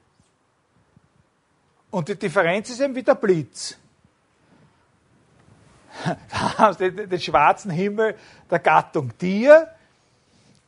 [1.90, 3.78] Und die Differenz ist eben wie der Blitz.
[6.04, 8.16] Da haben Sie den, den schwarzen Himmel
[8.50, 9.66] der Gattung Tier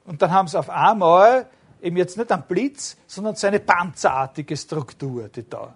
[0.06, 1.50] und dann haben sie auf einmal
[1.82, 5.74] eben jetzt nicht einen Blitz, sondern so eine panzerartige Struktur, die da,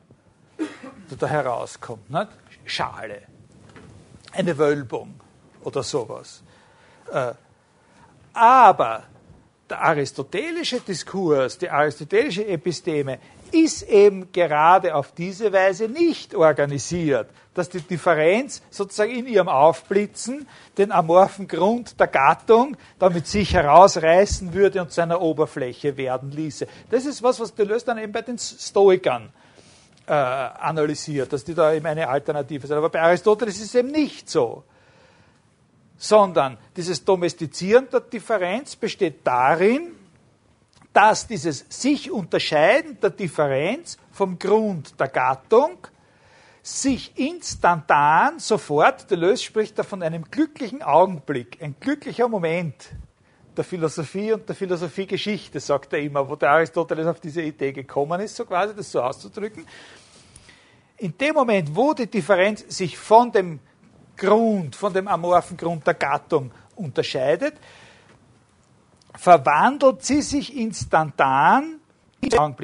[1.10, 2.08] die da herauskommt.
[2.08, 2.28] Nicht?
[2.64, 3.22] Schale,
[4.32, 5.20] eine Wölbung
[5.62, 6.42] oder sowas.
[7.12, 7.32] Äh,
[8.32, 9.04] aber
[9.68, 13.18] der aristotelische Diskurs, die aristotelische Episteme
[13.52, 20.48] ist eben gerade auf diese Weise nicht organisiert, dass die Differenz sozusagen in ihrem Aufblitzen
[20.76, 26.66] den amorphen Grund der Gattung damit sich herausreißen würde und zu einer Oberfläche werden ließe.
[26.90, 29.32] Das ist was, was Deleuze dann eben bei den Stoikern
[30.06, 32.76] äh, analysiert, dass die da eben eine Alternative sind.
[32.76, 34.64] Aber bei Aristoteles ist es eben nicht so.
[35.96, 39.92] Sondern dieses Domestizieren der Differenz besteht darin,
[40.92, 45.78] dass dieses sich unterscheiden der Differenz vom Grund der Gattung
[46.62, 52.90] sich instantan sofort, Deleuze spricht da von einem glücklichen Augenblick, ein glücklicher Moment
[53.56, 58.20] der Philosophie und der Philosophiegeschichte, sagt er immer, wo der Aristoteles auf diese Idee gekommen
[58.20, 59.66] ist, so quasi das so auszudrücken.
[60.98, 63.60] In dem Moment, wo die Differenz sich von dem
[64.16, 67.54] Grund, von dem amorphen Grund der Gattung unterscheidet,
[69.14, 71.80] verwandelt sie sich instantan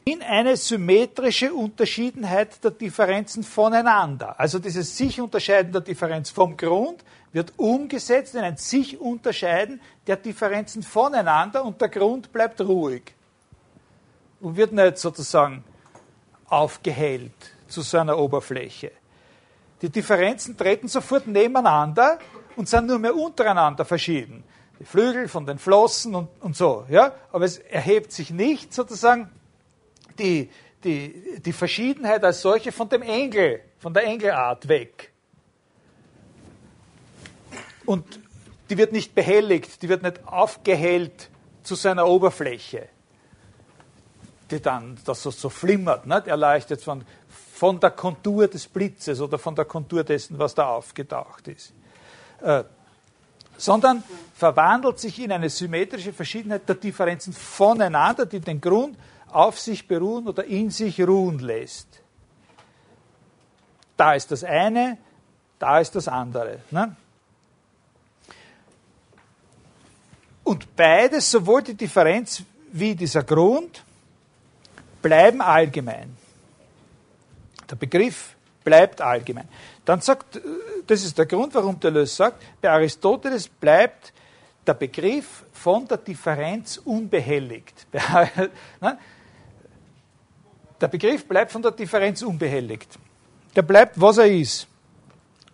[0.04, 4.38] in eine symmetrische Unterschiedenheit der Differenzen voneinander.
[4.40, 10.16] Also dieses sich unterscheiden der Differenz vom Grund wird umgesetzt in ein sich unterscheiden der
[10.16, 13.14] Differenzen voneinander und der Grund bleibt ruhig
[14.40, 15.64] und wird nicht sozusagen
[16.46, 17.32] aufgehellt
[17.68, 18.92] zu seiner Oberfläche.
[19.82, 22.18] Die Differenzen treten sofort nebeneinander
[22.56, 24.44] und sind nur mehr untereinander verschieden.
[24.78, 26.86] Die Flügel von den Flossen und, und so.
[26.88, 27.12] Ja?
[27.32, 29.30] Aber es erhebt sich nicht sozusagen
[30.18, 30.50] die,
[30.84, 35.12] die, die Verschiedenheit als solche von dem Engel, von der Engelart weg.
[37.90, 38.20] Und
[38.68, 41.28] die wird nicht behelligt, die wird nicht aufgehellt
[41.64, 42.88] zu seiner Oberfläche,
[44.48, 46.28] die dann das so, so flimmert, nicht?
[46.28, 47.04] erleuchtet von,
[47.52, 51.72] von der Kontur des Blitzes oder von der Kontur dessen, was da aufgetaucht ist.
[52.42, 52.62] Äh,
[53.56, 54.04] sondern
[54.36, 58.96] verwandelt sich in eine symmetrische Verschiedenheit der Differenzen voneinander, die den Grund
[59.32, 61.88] auf sich beruhen oder in sich ruhen lässt.
[63.96, 64.96] Da ist das eine,
[65.58, 66.60] da ist das andere.
[66.70, 66.94] Ne?
[70.50, 72.42] Und beides, sowohl die Differenz
[72.72, 73.84] wie dieser Grund,
[75.00, 76.16] bleiben allgemein.
[77.70, 78.34] Der Begriff
[78.64, 79.46] bleibt allgemein.
[79.84, 80.40] Dann sagt, äh,
[80.88, 84.12] das ist der Grund, warum Deleuze sagt, bei Aristoteles bleibt
[84.66, 87.86] der Begriff von der Differenz unbehelligt.
[90.80, 92.98] Der Begriff bleibt von der Differenz unbehelligt.
[93.54, 94.66] Der bleibt, was er ist.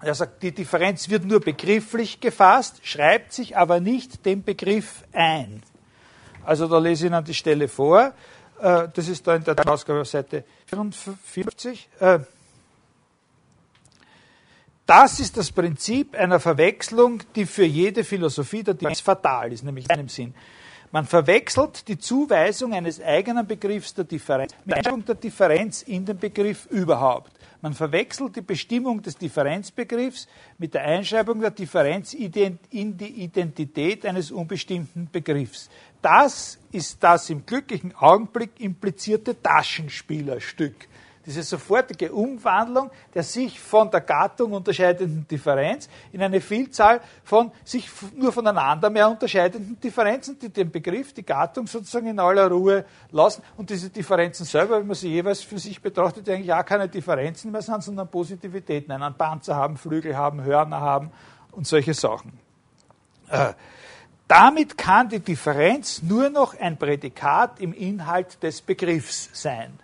[0.06, 5.64] Er sagt, die Differenz wird nur begrifflich gefasst, schreibt sich aber nicht dem Begriff ein.
[6.44, 8.12] Also da lese ich Ihnen die Stelle vor.
[8.60, 11.88] Äh, das ist da in der Ausgabe auf Seite 54.
[11.98, 12.20] Äh,
[14.86, 19.86] das ist das Prinzip einer Verwechslung, die für jede Philosophie der Differenz fatal ist, nämlich
[19.86, 20.34] in einem Sinn.
[20.92, 26.04] Man verwechselt die Zuweisung eines eigenen Begriffs der Differenz mit der Einschreibung der Differenz in
[26.04, 27.32] den Begriff überhaupt.
[27.66, 32.30] Man verwechselt die Bestimmung des Differenzbegriffs mit der Einschreibung der Differenz in
[32.96, 35.68] die Identität eines unbestimmten Begriffs.
[36.00, 40.86] Das ist das im glücklichen Augenblick implizierte Taschenspielerstück
[41.26, 47.90] diese sofortige Umwandlung der sich von der Gattung unterscheidenden Differenz in eine Vielzahl von sich
[48.14, 53.42] nur voneinander mehr unterscheidenden Differenzen, die den Begriff, die Gattung sozusagen in aller Ruhe lassen.
[53.56, 57.50] Und diese Differenzen selber, wenn man sie jeweils für sich betrachtet, eigentlich auch keine Differenzen
[57.50, 58.92] mehr sind, sondern Positivitäten.
[58.92, 61.10] Einen Panzer haben, Flügel haben, Hörner haben
[61.52, 62.38] und solche Sachen.
[63.28, 63.54] Äh,
[64.28, 69.78] damit kann die Differenz nur noch ein Prädikat im Inhalt des Begriffs sein.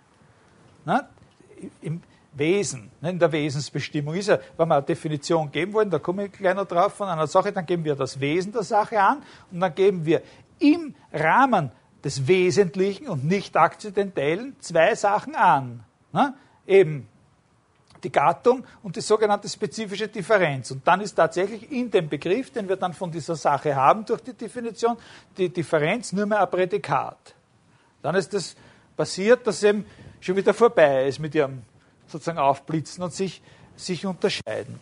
[1.81, 2.01] Im
[2.35, 6.31] Wesen, in der Wesensbestimmung ist ja, wenn wir eine Definition geben wollen, da komme ich
[6.31, 9.59] gleich noch drauf von einer Sache, dann geben wir das Wesen der Sache an und
[9.59, 10.23] dann geben wir
[10.59, 11.71] im Rahmen
[12.03, 15.83] des Wesentlichen und nicht akzidentellen zwei Sachen an.
[16.11, 16.33] Ne?
[16.65, 17.07] Eben
[18.03, 20.71] die Gattung und die sogenannte spezifische Differenz.
[20.71, 24.21] Und dann ist tatsächlich in dem Begriff, den wir dann von dieser Sache haben durch
[24.21, 24.97] die Definition,
[25.37, 27.33] die Differenz nur mehr ein Prädikat.
[28.01, 28.55] Dann ist das
[28.97, 29.85] passiert, dass eben
[30.23, 31.63] schon wieder vorbei ist mit ihrem
[32.07, 33.41] sozusagen Aufblitzen und sich,
[33.75, 34.79] sich unterscheiden.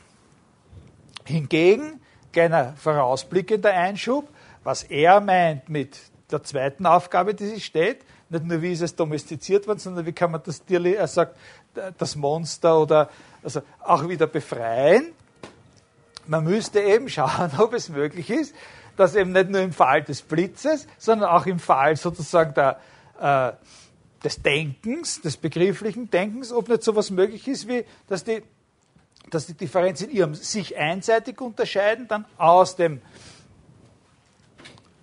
[1.25, 1.99] Hingegen,
[2.31, 4.29] kleiner vorausblickender Einschub,
[4.63, 5.97] was er meint mit
[6.31, 10.13] der zweiten Aufgabe, die sich steht, nicht nur wie ist es domestiziert worden, sondern wie
[10.13, 11.35] kann man das Tier, er sagt,
[11.97, 13.09] das Monster oder
[13.43, 15.11] also auch wieder befreien.
[16.27, 18.55] Man müsste eben schauen, ob es möglich ist,
[18.95, 22.79] dass eben nicht nur im Fall des Blitzes, sondern auch im Fall sozusagen der,
[23.19, 23.53] äh,
[24.23, 28.43] des Denkens, des begrifflichen Denkens, ob nicht so etwas möglich ist, wie dass die,
[29.29, 33.01] dass die Differenzen in ihrem sich einseitig unterscheiden, dann aus dem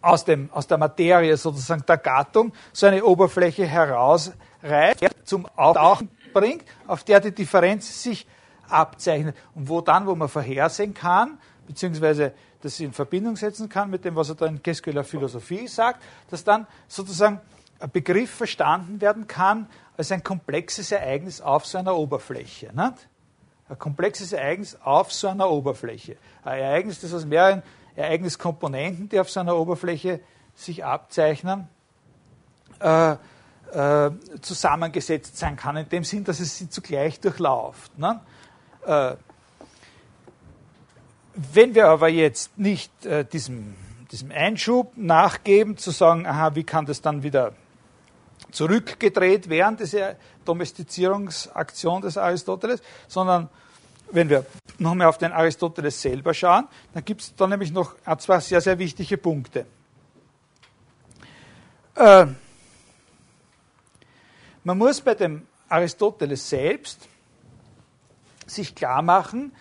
[0.01, 6.65] aus, dem, aus der Materie sozusagen der Gattung so eine Oberfläche herausreißt, zum Auftauchen bringt,
[6.87, 8.27] auf der die Differenz sich
[8.69, 9.37] abzeichnet.
[9.55, 14.17] Und wo dann, wo man vorhersehen kann, beziehungsweise das in Verbindung setzen kann mit dem,
[14.17, 17.41] was er da in la Philosophie sagt, dass dann sozusagen
[17.87, 22.73] Begriff verstanden werden kann als ein komplexes Ereignis auf so einer Oberfläche.
[22.75, 23.09] Nicht?
[23.69, 26.17] Ein komplexes Ereignis auf so einer Oberfläche.
[26.43, 27.63] Ein Ereignis, das aus mehreren
[27.95, 30.21] Ereigniskomponenten, die auf so einer Oberfläche
[30.55, 31.69] sich abzeichnen,
[32.81, 33.17] äh,
[33.73, 34.11] äh,
[34.41, 37.97] zusammengesetzt sein kann, in dem Sinn, dass es sie zugleich durchlauft.
[37.99, 38.21] Ne?
[38.87, 39.17] Äh,
[41.35, 43.77] wenn wir aber jetzt nicht äh, diesem,
[44.11, 47.53] diesem Einschub nachgeben, zu sagen, aha, wie kann das dann wieder
[48.51, 53.49] zurückgedreht während dieser Domestizierungsaktion des Aristoteles, sondern
[54.11, 54.47] wenn wir
[54.79, 58.79] nochmal auf den Aristoteles selber schauen, dann gibt es da nämlich noch zwei sehr, sehr
[58.79, 59.67] wichtige Punkte.
[61.95, 62.27] Äh,
[64.65, 67.09] man muss bei dem Aristoteles selbst
[68.47, 69.53] sich klar machen,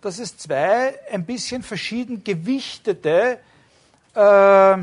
[0.00, 3.40] dass es zwei ein bisschen verschieden gewichtete
[4.14, 4.76] äh,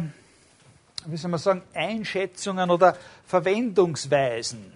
[1.06, 4.74] wie soll man sagen, Einschätzungen oder Verwendungsweisen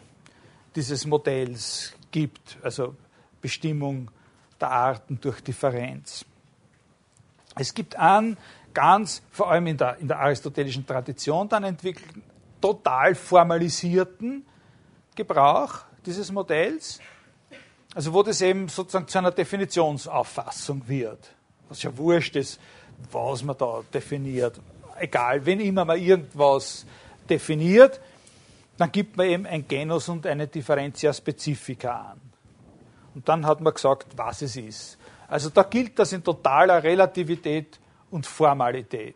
[0.76, 2.58] dieses Modells gibt.
[2.62, 2.96] Also
[3.42, 4.10] Bestimmung
[4.60, 6.26] der Arten durch Differenz.
[7.56, 8.38] Es gibt einen
[8.74, 12.24] ganz, vor allem in der, in der aristotelischen Tradition dann entwickelten,
[12.62, 14.46] total formalisierten
[15.16, 17.00] Gebrauch dieses Modells,
[17.96, 21.32] also wo das eben sozusagen zu einer Definitionsauffassung wird.
[21.70, 22.60] Was ja wurscht ist,
[23.12, 24.60] was man da definiert.
[25.00, 26.86] Egal, wenn immer man irgendwas
[27.30, 28.00] definiert,
[28.78, 32.22] dann gibt man eben ein Genus und eine Differentia Specifica an.
[33.16, 34.98] Und dann hat man gesagt, was es ist.
[35.28, 37.80] Also da gilt das in totaler Relativität
[38.12, 39.16] und Formalität.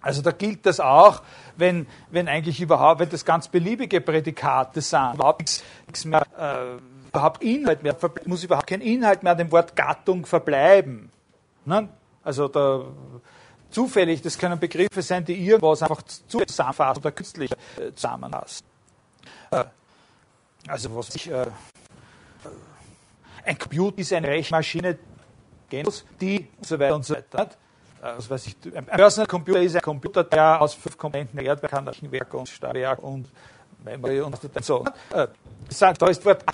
[0.00, 1.22] Also da gilt das auch,
[1.56, 7.08] wenn, wenn eigentlich überhaupt, wenn das ganz beliebige Prädikate sind, überhaupt nichts, nichts mehr, äh,
[7.08, 11.10] überhaupt Inhalt mehr, muss überhaupt kein Inhalt mehr dem Wort Gattung verbleiben.
[11.64, 11.88] Ne?
[12.22, 12.84] Also da,
[13.70, 18.66] zufällig, das können Begriffe sein, die irgendwas einfach zusammenfassen oder künstlich äh, zusammenfassen.
[19.50, 19.64] Äh,
[20.66, 21.46] also was ich, äh,
[23.44, 24.98] ein Computer ist eine Rechenmaschine,
[25.70, 27.50] die und so weiter und so weiter.
[28.00, 31.70] Also weiß ich, ein Personal Computer ist ein Computer, der aus fünf Komponenten erklärt werden
[31.70, 33.28] kann, Rechenwerk und Steuerwerk und
[33.84, 34.84] Memory und so.
[35.10, 35.26] Äh,
[35.68, 36.44] da ist das Wort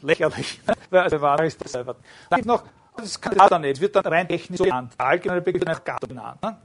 [0.00, 0.60] lächerlich.
[0.90, 1.96] Also war ist das selber.
[2.28, 2.64] Dann gibt noch,
[2.96, 4.92] das kann das dann nicht, wird dann rein technisch genannt.
[4.98, 6.42] Allgemeine Begriff nach Gattung genannt.
[6.42, 6.56] Ne?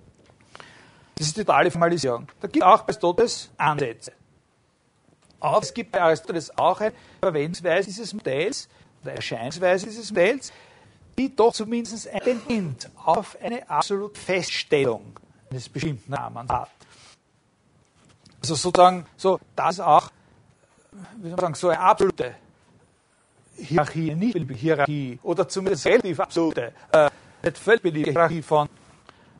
[1.16, 2.28] Das ist die totale Formalisierung.
[2.40, 4.12] Da gibt es auch bei Aristoteles Ansätze.
[5.40, 8.68] Aber es gibt bei Aristoteles auch eine Verwendungsweise dieses Modells,
[9.04, 10.52] oder Erscheinungsweise dieses Modells,
[11.18, 15.20] die doch zumindest ein Hint auf eine absolute Feststellung
[15.50, 16.70] eines bestimmten Namens hat.
[18.42, 20.12] Also sozusagen, so, das auch,
[21.18, 22.36] wie soll man sagen, so eine absolute
[23.58, 27.10] Hierarchie, nicht Hierarchie, oder zumindest relativ absolute, äh,
[27.44, 28.68] nicht völlig beliebige Hierarchie von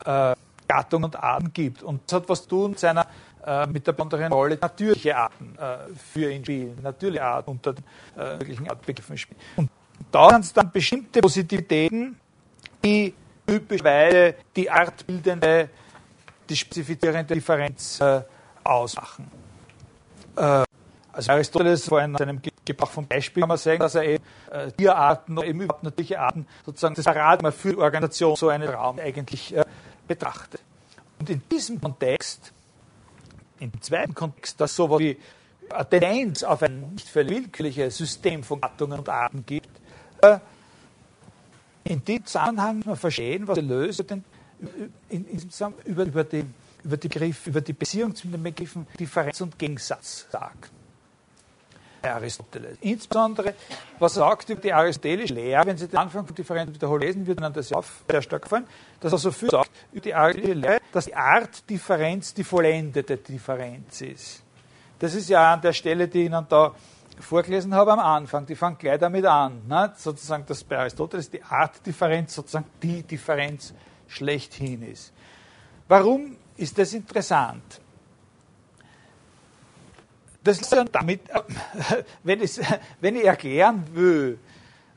[0.06, 0.36] äh,
[0.68, 1.84] Gattung und Arten gibt.
[1.84, 3.08] Und das hat was zu tun mit seiner
[3.46, 7.84] äh, mit der besonderen Rolle natürliche Arten äh, für ihn spielen, natürliche Arten unter den
[8.18, 9.40] äh, möglichen Artbegriffen spielen.
[9.56, 9.70] Und
[10.12, 12.20] da sind es dann bestimmte Positivitäten,
[12.84, 13.14] die
[13.46, 15.70] typischerweise die artbildende,
[16.50, 18.22] die spezifizierende Differenz äh,
[18.64, 19.32] ausmachen.
[20.36, 20.64] Äh,
[21.14, 25.38] also Aristoteles vor einem Gebrauch von Beispiel kann man sagen, dass er eben äh, Tierarten
[25.38, 29.56] oder eben überhaupt natürliche Arten sozusagen das Paradigma für die Organisation so einen Raum eigentlich
[29.56, 29.64] äh,
[30.08, 30.62] betrachtet.
[31.20, 32.52] Und in diesem Kontext,
[33.60, 35.18] im zweiten Kontext, dass so wie
[35.70, 39.70] eine Tendenz auf ein nicht völlig willkürliches System von Gattungen und Arten gibt,
[40.22, 40.40] äh,
[41.84, 44.24] in dem Zusammenhang muss man verstehen, was der Löser denn
[45.10, 45.50] in, in,
[45.86, 46.46] über, über, die,
[46.84, 50.72] über, die Begriff, über die Beziehung zwischen den Begriffen Differenz und Gegensatz sagt.
[52.14, 52.78] Aristoteles.
[52.82, 53.54] Insbesondere,
[54.00, 57.28] was er sagt über die aristotelische Lehre, wenn Sie den Anfang von Differenz wiederholen lesen,
[57.28, 58.68] wird Ihnen das auf sehr stark gefallen,
[59.00, 63.18] dass er so viel sagt über die aristotelische Lehre, dass die Art Differenz die vollendete
[63.18, 64.44] Differenz ist.
[65.00, 66.74] Das ist ja an der Stelle, die Ihnen da
[67.20, 69.62] vorgelesen habe am Anfang, die fangen gleich damit an.
[69.68, 69.94] Ne?
[69.96, 73.74] Sozusagen, dass bei Aristoteles die Artdifferenz sozusagen die Differenz
[74.08, 75.14] schlechthin ist.
[75.88, 77.82] Warum ist das interessant?
[80.48, 81.20] Das ist dann damit,
[82.24, 82.58] wenn, ich,
[83.02, 84.40] wenn ich erklären will,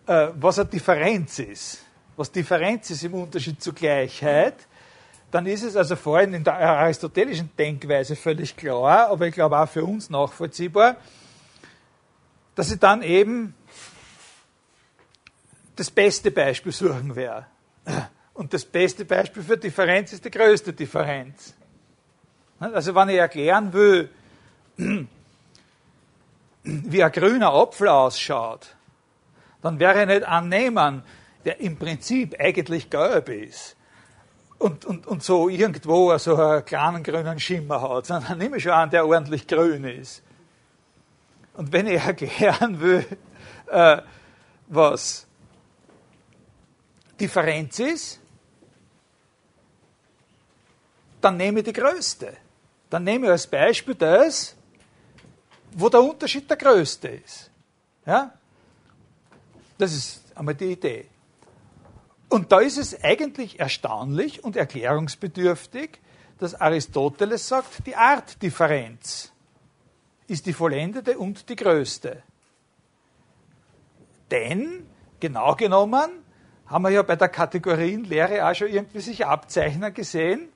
[0.07, 1.84] äh, was eine Differenz ist,
[2.16, 4.55] was Differenz ist im Unterschied zur Gleichheit,
[5.32, 9.59] dann ist es also vor allem in der aristotelischen Denkweise völlig klar, aber ich glaube
[9.59, 10.94] auch für uns nachvollziehbar,
[12.55, 13.53] dass ich dann eben
[15.74, 17.46] das beste Beispiel suchen werde.
[18.34, 21.55] Und das beste Beispiel für Differenz ist die größte Differenz.
[22.61, 24.11] Also wenn ich erklären will,
[26.62, 28.74] wie ein grüner Apfel ausschaut,
[29.62, 31.02] dann wäre ich nicht annehmen,
[31.44, 33.76] der im Prinzip eigentlich gelb ist
[34.58, 38.72] und, und, und so irgendwo so einen kleinen grünen Schimmer hat, sondern nehme ich schon
[38.72, 40.22] an, der ordentlich grün ist.
[41.54, 43.06] Und wenn ich erklären will,
[43.68, 43.98] äh,
[44.68, 45.26] was
[47.18, 48.20] Differenz ist,
[51.20, 52.34] dann nehme ich die größte.
[52.88, 54.56] Dann nehme ich als Beispiel das,
[55.72, 57.50] wo der Unterschied der größte ist.
[58.06, 58.32] Ja?
[59.78, 61.08] Das ist einmal die Idee.
[62.28, 66.00] Und da ist es eigentlich erstaunlich und erklärungsbedürftig,
[66.38, 69.32] dass Aristoteles sagt, die Artdifferenz
[70.26, 72.22] ist die vollendete und die größte.
[74.30, 74.86] Denn,
[75.18, 76.10] genau genommen,
[76.66, 80.48] haben wir ja bei der Kategorienlehre auch schon irgendwie sich abzeichnen gesehen,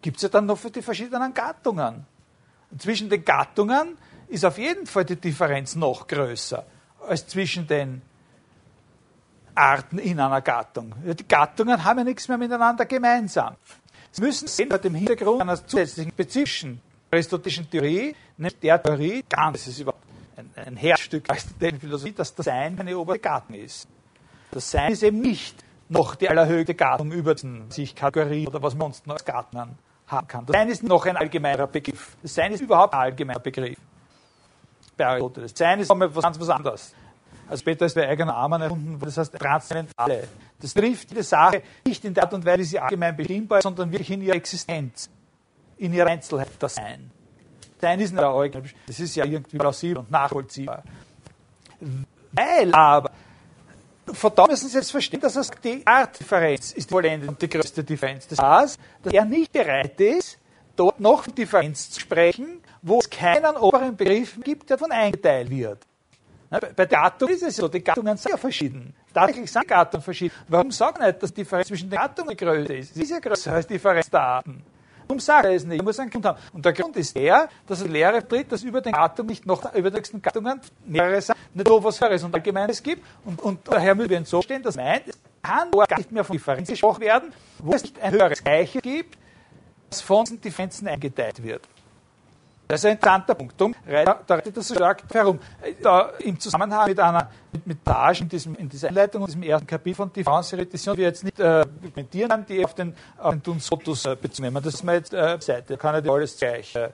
[0.00, 2.06] gibt es ja dann noch für die verschiedenen Gattungen.
[2.78, 3.96] Zwischen den Gattungen
[4.28, 6.64] ist auf jeden Fall die Differenz noch größer
[7.06, 8.02] als zwischen den
[9.54, 10.94] Arten in einer Gattung.
[11.04, 13.56] Die Gattungen haben ja nichts mehr miteinander gemeinsam.
[14.10, 19.66] Sie müssen sehen, vor dem Hintergrund einer zusätzlichen spezifischen aristotelischen Theorie, nämlich der Theorie, ganz,
[19.66, 20.04] ist überhaupt
[20.36, 21.24] ein, ein Herzstück
[21.60, 23.88] der Philosophie, dass das Sein eine obere Gattung ist.
[24.50, 27.34] Das Sein ist eben nicht noch die allerhöchste Gattung über
[27.68, 30.46] sich Kategorie oder was man sonst noch als Gattung haben kann.
[30.46, 32.16] Das Sein ist noch ein allgemeiner Begriff.
[32.22, 33.78] Das Sein ist überhaupt ein allgemeiner Begriff.
[34.96, 35.52] Bei Aristoteles.
[35.54, 36.94] Sein ist nochmal ganz was anderes.
[37.48, 40.28] Also Peter ist bei eigener Armen erfunden, das heißt transzendentale.
[40.60, 43.64] Das trifft jede Sache nicht in der Art und Weise, wie sie allgemein bestimmbar ist,
[43.64, 45.08] sondern wirklich in ihrer Existenz,
[45.76, 47.10] in ihrer Einzelheit das Sein.
[47.80, 50.82] Sein ist nicht das ist ja irgendwie plausibel und nachvollziehbar.
[52.32, 53.10] Weil aber,
[54.12, 57.48] von da müssen Sie jetzt verstehen, dass das die Artdifferenz ist die vollendete und die
[57.48, 58.26] größte Differenz.
[58.28, 60.38] Das heißt, dass er nicht bereit ist,
[60.76, 65.78] dort noch Differenz zu sprechen, wo es keinen oberen Begriff gibt, der davon eingeteilt wird.
[66.48, 68.94] Bei der Gattung ist es so, die Gattungen sind ja verschieden.
[69.12, 70.34] Tatsächlich sind Gattungen verschieden.
[70.46, 72.94] Warum sagen nicht, dass die Differenz zwischen den Gattungen größer ist?
[72.94, 74.62] Sie ist ja größer als die Differenz der Arten.
[75.08, 75.78] Warum sagt er es nicht?
[75.78, 76.38] Er muss einen Grund haben.
[76.52, 79.72] Und der Grund ist der, dass er Lehre tritt, dass über den Gattung nicht noch
[79.74, 83.04] über die nächsten Gattungen mehrere sind, nicht so was Höheres und Allgemeines gibt.
[83.24, 86.36] Und, und daher müssen wir so stehen, dass meint, es kann gar nicht mehr von
[86.36, 89.16] Differenz gesprochen werden, wo es nicht ein höheres Gleiche gibt,
[89.90, 91.62] das von diesen Differenzen eingeteilt wird.
[92.68, 93.60] Das ist ein interessanter Punkt.
[93.60, 95.38] Darum reitet das so stark herum.
[95.82, 99.42] Da Im Zusammenhang mit einer mit, mit Tage in, diesem, in dieser Einleitung und diesem
[99.44, 101.64] ersten Kapitel von Difference Repetition, die wir jetzt nicht äh,
[101.94, 104.62] kommentieren die auf den, auf den Tunsotus äh, Bezug nehmen.
[104.62, 106.90] Das ist mal jetzt äh, Seite, da kann ich alles gleich äh,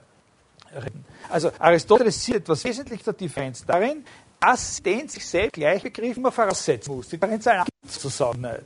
[0.75, 1.05] reden.
[1.29, 4.05] Also Aristoteles sieht etwas wesentlich der Differenz darin,
[4.39, 7.09] dass den sich selbst gleich begriffen man voraussetzen muss.
[7.09, 8.63] Die Differenz allein zu sagen nicht.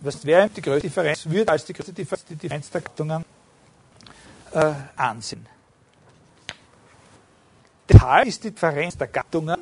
[0.00, 3.24] Was wäre die größte Differenz, würde als die größte Differenz der Gattungen
[4.54, 5.46] äh, ansehen.
[7.88, 9.60] Deshalb ist die Differenz der Gattungen,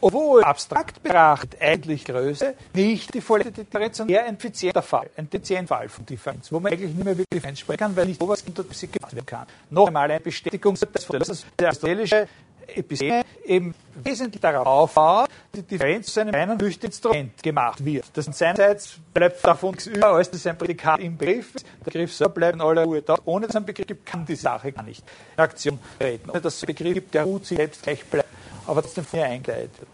[0.00, 5.26] obwohl abstrakt betrachtet eigentlich Größe, nicht die volle Differenz, sondern eher ein effizienter Fall, ein
[5.26, 8.20] effizienter Fall von Differenz, wo man eigentlich nicht mehr wirklich Differenz sprechen kann, weil nicht
[8.20, 9.46] sowas unter sich gemacht werden kann.
[9.70, 12.28] Noch einmal eine Bestätigung, dass das aristotelische
[12.66, 18.04] Episteme eben wesentlich darauf aufbaut, die Differenz zu einem reinen Instrument gemacht wird.
[18.12, 21.66] Das seinerseits bleibt davon nichts über, als dass ein Prädikat im Begriff ist.
[21.80, 23.16] Der Begriff soll bleiben in aller Ruhe da.
[23.24, 25.04] Ohne dass einen Begriff gibt, kann die Sache gar nicht
[25.36, 26.30] in Aktion treten.
[26.30, 28.28] Ohne dass es einen Begriff gibt, der ruht sich selbst gleich bleibt,
[28.66, 29.88] aber trotzdem vorher eingeleitet wird.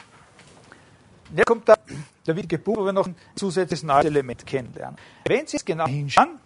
[1.36, 1.78] Jetzt kommt der,
[2.26, 4.98] der wichtige Punkt, wo wir noch ein zusätzliches neues Element kennenlernen.
[5.24, 6.40] Wenn Sie es genau hinschauen,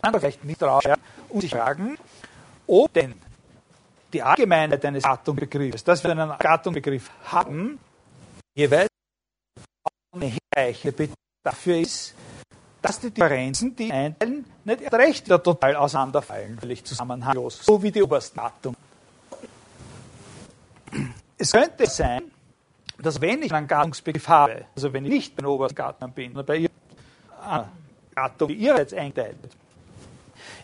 [0.00, 0.82] dann vielleicht nicht drauf
[1.28, 1.98] und sich fragen,
[2.66, 3.14] ob denn
[4.12, 7.78] die Allgemeinheit eines Gattungbegriffs, dass wir einen Gattungbegriff haben,
[8.54, 8.88] jeweils
[10.12, 11.08] eine hinreichende
[11.42, 12.14] dafür ist,
[12.80, 18.02] dass die Differenzen, die einteilen, nicht recht wieder total auseinanderfallen, völlig zusammenhanglos, so wie die
[18.02, 18.76] obersten Gattungen.
[21.38, 22.30] Es könnte sein,
[22.98, 26.28] dass wenn ich einen Gattungsbegriff habe, also wenn ich nicht bei den obersten Gattungen bin,
[26.32, 26.70] sondern bei ihr,
[28.14, 29.36] Gattung, die ihr jetzt einteilt,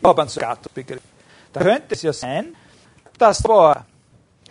[0.00, 1.02] ich habe einen Gattungsbegriff,
[1.52, 2.54] da könnte es ja sein,
[3.16, 3.86] dass zwar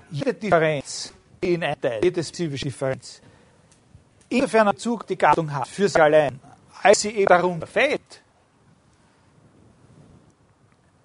[0.09, 3.21] jede Differenz in ein Teil, jede spezifische Differenz,
[4.29, 6.39] insofern einen Zug die Gattung hat für sich allein,
[6.83, 8.21] als sie eben darunter fällt.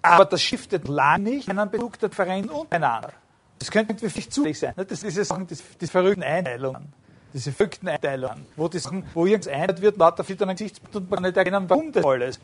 [0.01, 3.13] Aber das shiftet lang nicht einen Bezug der Differenz untereinander.
[3.57, 4.73] Das könnte wirklich zufällig sein.
[4.75, 6.91] Das sind diese Sachen, diese verrückten Einteilungen,
[7.33, 11.09] diese verrückten Einteilungen, wo, die Sachen, wo irgendwas eingeteilt wird, lauter für einen Gesichtspunkt und
[11.09, 12.39] man nicht erkennen, warum das alles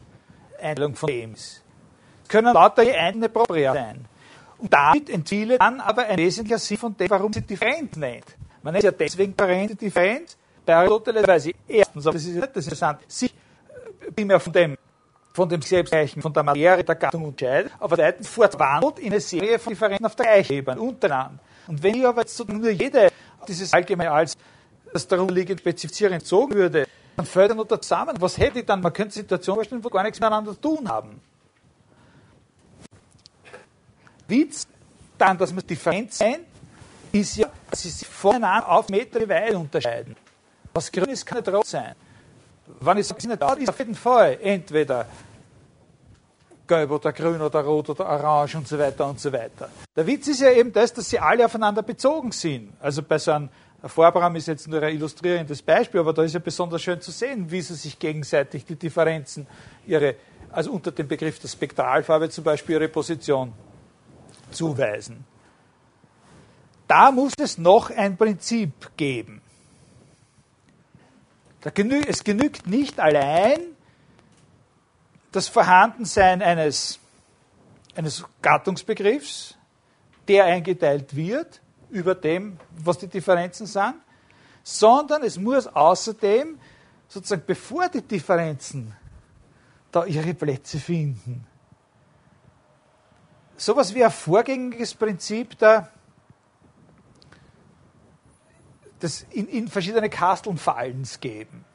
[0.61, 1.61] Einteilung von dem ist.
[2.23, 4.05] Es können lauter je einzelne Propria sein.
[4.57, 8.25] Und damit entziele dann aber ein wesentlicher Sinn von dem, warum sie Differenz nennt.
[8.61, 13.33] Man nennt ja deswegen Differenz bei Aristoteles, erstens, das ist nicht das interessant, sich
[14.15, 14.77] primär von dem
[15.31, 19.59] von dem Selbstgleichen, von der Materie der Gattung unterscheidet, aber zweitens fortwandelt in eine Serie
[19.59, 21.39] von Differenzen auf der gleichen untereinander.
[21.67, 23.09] Und wenn ich aber jetzt nur jede
[23.47, 24.35] dieses allgemein als
[24.91, 28.15] das darunter liegende Spezifizieren entzogen würde, dann fällt er nur zusammen.
[28.19, 28.81] Was hätte ich dann?
[28.81, 31.21] Man könnte Situationen vorstellen, wo gar nichts miteinander zu tun haben.
[34.27, 34.67] Witz
[35.17, 36.39] dann, dass man Differenz sein,
[37.11, 40.15] ist ja, dass sie sich voneinander auf Meter Weile unterscheiden.
[40.73, 41.95] Was grün ist, kann nicht rot sein.
[42.79, 45.05] Wenn ich sage, es nicht rot, ist auf jeden Fall entweder
[46.67, 49.69] gelb oder grün oder rot oder orange und so weiter und so weiter.
[49.95, 52.71] Der Witz ist ja eben das, dass sie alle aufeinander bezogen sind.
[52.79, 53.49] Also bei so einem
[53.83, 57.49] Vorprogramm ist jetzt nur ein illustrierendes Beispiel, aber da ist ja besonders schön zu sehen,
[57.49, 59.47] wie sie sich gegenseitig die Differenzen,
[59.87, 60.15] ihre,
[60.51, 63.53] also unter dem Begriff der Spektralfarbe zum Beispiel ihre Position
[64.51, 65.25] zuweisen.
[66.87, 69.41] Da muss es noch ein Prinzip geben.
[71.61, 73.59] Es genügt nicht allein
[75.31, 76.99] das Vorhandensein eines,
[77.95, 79.55] eines Gattungsbegriffs,
[80.27, 83.95] der eingeteilt wird über dem, was die Differenzen sind,
[84.63, 86.59] sondern es muss außerdem,
[87.07, 88.95] sozusagen bevor die Differenzen
[89.91, 91.45] da ihre Plätze finden,
[93.57, 95.89] sowas wie ein vorgängiges Prinzip der,
[98.99, 101.65] das in, in verschiedene Kasteln Fallens geben.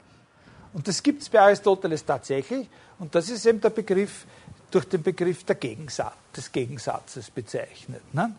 [0.72, 2.68] Und das gibt es bei Aristoteles tatsächlich.
[2.98, 4.26] Und das ist eben der Begriff,
[4.70, 8.02] durch den Begriff Gegensatz, des Gegensatzes bezeichnet.
[8.12, 8.34] Ne?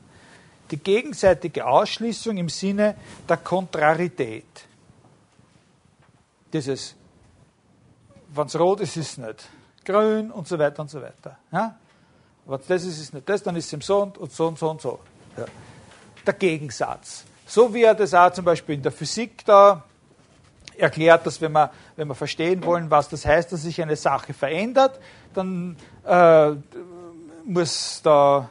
[0.69, 2.95] Die gegenseitige Ausschließung im Sinne
[3.27, 4.65] der Kontrarität.
[6.51, 6.95] Dieses,
[8.29, 9.49] wenn es rot ist, ist es nicht
[9.85, 11.37] grün und so weiter und so weiter.
[11.51, 11.77] Ja?
[12.45, 14.31] Wenn es das ist, ist es nicht das, dann ist es eben so und, und
[14.31, 14.99] so und so und so.
[15.37, 15.45] Ja.
[16.25, 17.23] Der Gegensatz.
[17.45, 19.83] So wie er das auch zum Beispiel in der Physik da
[20.77, 24.33] erklärt, dass wenn wir, wenn wir verstehen wollen, was das heißt, dass sich eine Sache
[24.33, 24.99] verändert,
[25.33, 26.51] dann äh,
[27.45, 28.49] muss, da,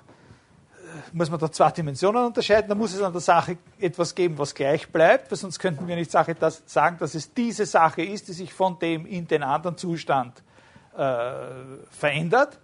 [1.12, 2.68] muss man da zwei Dimensionen unterscheiden.
[2.68, 5.96] Da muss es an der Sache etwas geben, was gleich bleibt, weil sonst könnten wir
[5.96, 9.42] nicht Sache das sagen, dass es diese Sache ist, die sich von dem in den
[9.42, 10.42] anderen Zustand
[10.96, 11.32] äh,
[11.90, 12.58] verändert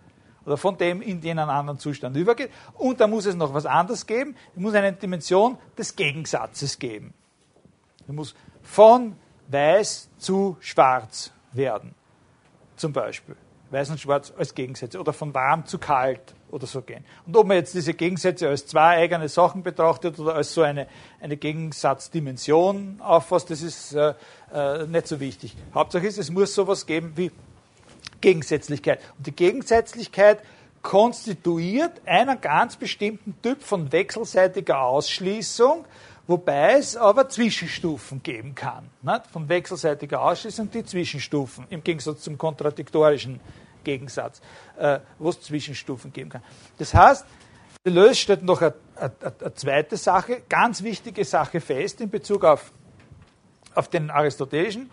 [0.45, 2.51] oder von dem in den anderen Zustand übergeht.
[2.75, 4.37] Und da muss es noch was anderes geben.
[4.55, 7.15] Es muss eine Dimension des Gegensatzes geben.
[8.07, 9.17] Es muss von
[9.49, 11.95] weiß zu schwarz werden.
[12.77, 13.37] Zum Beispiel.
[13.71, 14.99] Weiß und schwarz als Gegensätze.
[14.99, 17.05] Oder von warm zu kalt oder so gehen.
[17.27, 20.89] Und ob man jetzt diese Gegensätze als zwei eigene Sachen betrachtet oder als so eine,
[21.21, 24.15] eine Gegensatzdimension auffasst, das ist äh,
[24.53, 25.57] äh, nicht so wichtig.
[25.75, 27.31] Hauptsache ist, es muss sowas geben wie
[28.21, 29.01] Gegensätzlichkeit.
[29.17, 30.43] Und die Gegensätzlichkeit
[30.83, 35.85] konstituiert einen ganz bestimmten Typ von wechselseitiger Ausschließung,
[36.27, 38.89] wobei es aber Zwischenstufen geben kann.
[39.03, 39.27] Nicht?
[39.27, 43.41] Von wechselseitiger Ausschließung die Zwischenstufen, im Gegensatz zum kontradiktorischen
[43.85, 44.41] Gegensatz,
[44.79, 46.43] äh, wo es Zwischenstufen geben kann.
[46.79, 47.27] Das heißt,
[47.85, 52.73] Deleuze stellt noch eine, eine, eine, zweite Sache, ganz wichtige Sache fest in Bezug auf,
[53.75, 54.91] auf den aristotelischen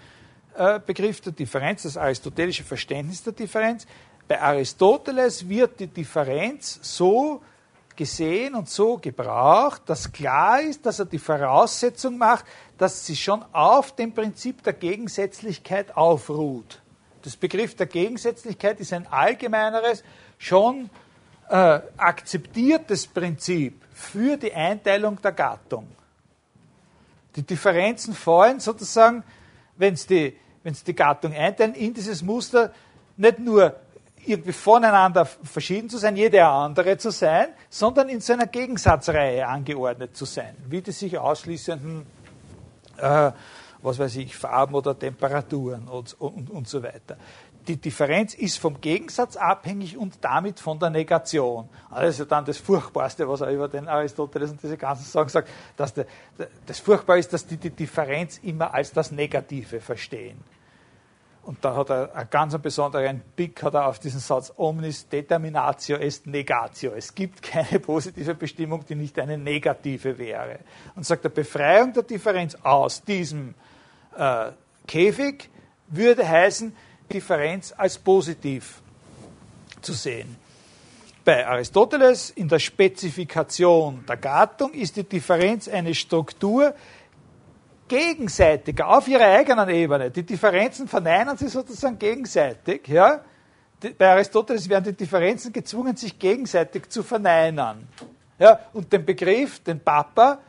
[0.85, 3.85] Begriff der Differenz, das aristotelische Verständnis der Differenz.
[4.27, 7.41] Bei Aristoteles wird die Differenz so
[7.95, 12.45] gesehen und so gebraucht, dass klar ist, dass er die Voraussetzung macht,
[12.77, 16.81] dass sie schon auf dem Prinzip der Gegensätzlichkeit aufruht.
[17.23, 20.03] Das Begriff der Gegensätzlichkeit ist ein allgemeineres,
[20.37, 20.89] schon
[21.49, 25.87] äh, akzeptiertes Prinzip für die Einteilung der Gattung.
[27.35, 29.23] Die Differenzen fallen sozusagen,
[29.75, 30.35] wenn es die,
[30.73, 32.71] die Gattung einteilen, in dieses Muster
[33.15, 33.75] nicht nur
[34.27, 40.25] irgendwie voneinander verschieden zu sein, jede andere zu sein, sondern in seiner Gegensatzreihe angeordnet zu
[40.25, 42.05] sein, wie die sich ausschließenden,
[42.97, 43.31] äh,
[43.81, 47.17] was weiß ich, Farben oder Temperaturen und, und, und so weiter.
[47.67, 51.67] Die Differenz ist vom Gegensatz abhängig und damit von der Negation.
[51.89, 55.93] Also dann das Furchtbarste, was er über den Aristoteles und diese ganzen Sachen sagt, dass
[55.93, 56.05] der,
[56.65, 60.37] das Furchtbar ist, dass die die Differenz immer als das Negative verstehen.
[61.47, 65.95] Und da hat er einen ganz besonderen Blick hat er auf diesen Satz omnis determinatio
[65.95, 66.91] est negatio.
[66.91, 70.59] Es gibt keine positive Bestimmung, die nicht eine negative wäre.
[70.97, 73.53] Und sagt, der Befreiung der Differenz aus diesem
[74.17, 74.51] äh,
[74.85, 75.49] Käfig
[75.87, 76.75] würde heißen,
[77.13, 78.81] Differenz als positiv
[79.81, 80.35] zu sehen.
[81.23, 86.73] Bei Aristoteles in der Spezifikation der Gattung ist die Differenz eine Struktur,
[87.87, 90.11] gegenseitiger, auf ihrer eigenen Ebene.
[90.11, 92.87] Die Differenzen verneinen sie sozusagen gegenseitig.
[92.87, 93.21] Ja?
[93.97, 97.87] Bei Aristoteles werden die Differenzen gezwungen, sich gegenseitig zu verneinen.
[98.39, 98.59] Ja?
[98.73, 100.39] Und den Begriff, den Papa,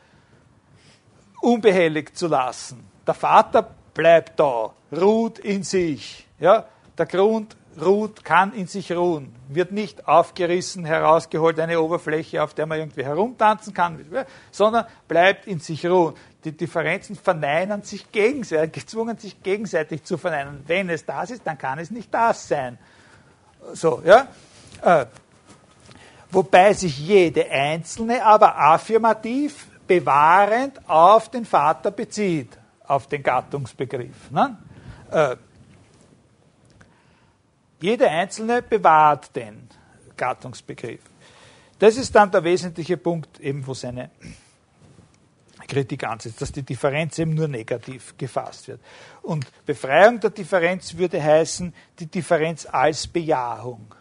[1.41, 2.85] unbehelligt zu lassen.
[3.07, 6.27] Der Vater bleibt da, ruht in sich.
[6.39, 6.67] Ja?
[6.97, 12.67] Der Grund ruht, kann in sich ruhen, wird nicht aufgerissen, herausgeholt, eine Oberfläche, auf der
[12.67, 14.05] man irgendwie herumtanzen kann,
[14.51, 16.15] sondern bleibt in sich ruhen.
[16.45, 20.63] Die Differenzen verneinen sich gegenseitig, gezwungen sich gegenseitig zu verneinen.
[20.67, 22.79] Wenn es das ist, dann kann es nicht das sein.
[23.73, 24.29] So, ja.
[24.83, 25.07] Äh,
[26.31, 32.57] wobei sich jede einzelne aber affirmativ bewahrend auf den Vater bezieht,
[32.87, 34.31] auf den Gattungsbegriff.
[34.31, 34.57] Ne?
[35.11, 35.37] Äh,
[37.81, 39.69] jede einzelne bewahrt den
[40.17, 41.01] Gattungsbegriff.
[41.79, 44.11] Das ist dann der wesentliche Punkt, eben wo seine
[45.69, 48.81] Kritik ansetzt, dass die Differenz eben nur negativ gefasst wird.
[49.23, 53.95] Und Befreiung der Differenz würde heißen, die Differenz als Bejahung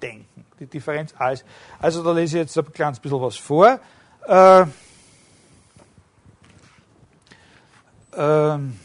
[0.00, 0.46] denken.
[0.58, 1.44] Die Differenz als.
[1.80, 3.80] Also da lese ich jetzt ein kleines bisschen was vor.
[4.26, 4.64] Äh,
[8.14, 8.78] ähm,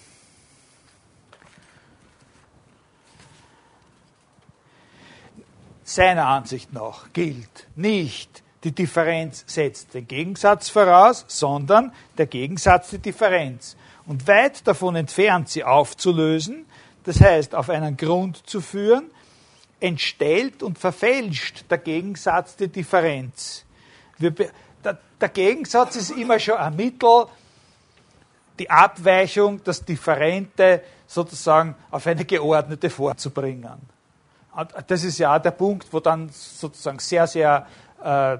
[5.97, 12.99] seiner Ansicht nach gilt nicht, die Differenz setzt den Gegensatz voraus, sondern der Gegensatz die
[12.99, 13.75] Differenz.
[14.05, 16.67] Und weit davon entfernt, sie aufzulösen,
[17.03, 19.09] das heißt auf einen Grund zu führen,
[19.79, 23.65] entstellt und verfälscht der Gegensatz die Differenz.
[24.19, 24.31] Wir,
[24.83, 27.25] der, der Gegensatz ist immer schon ein Mittel,
[28.59, 33.96] die Abweichung, das Differente sozusagen auf eine geordnete vorzubringen.
[34.87, 37.67] Das ist ja auch der Punkt, wo dann sozusagen sehr, sehr,
[38.03, 38.37] äh,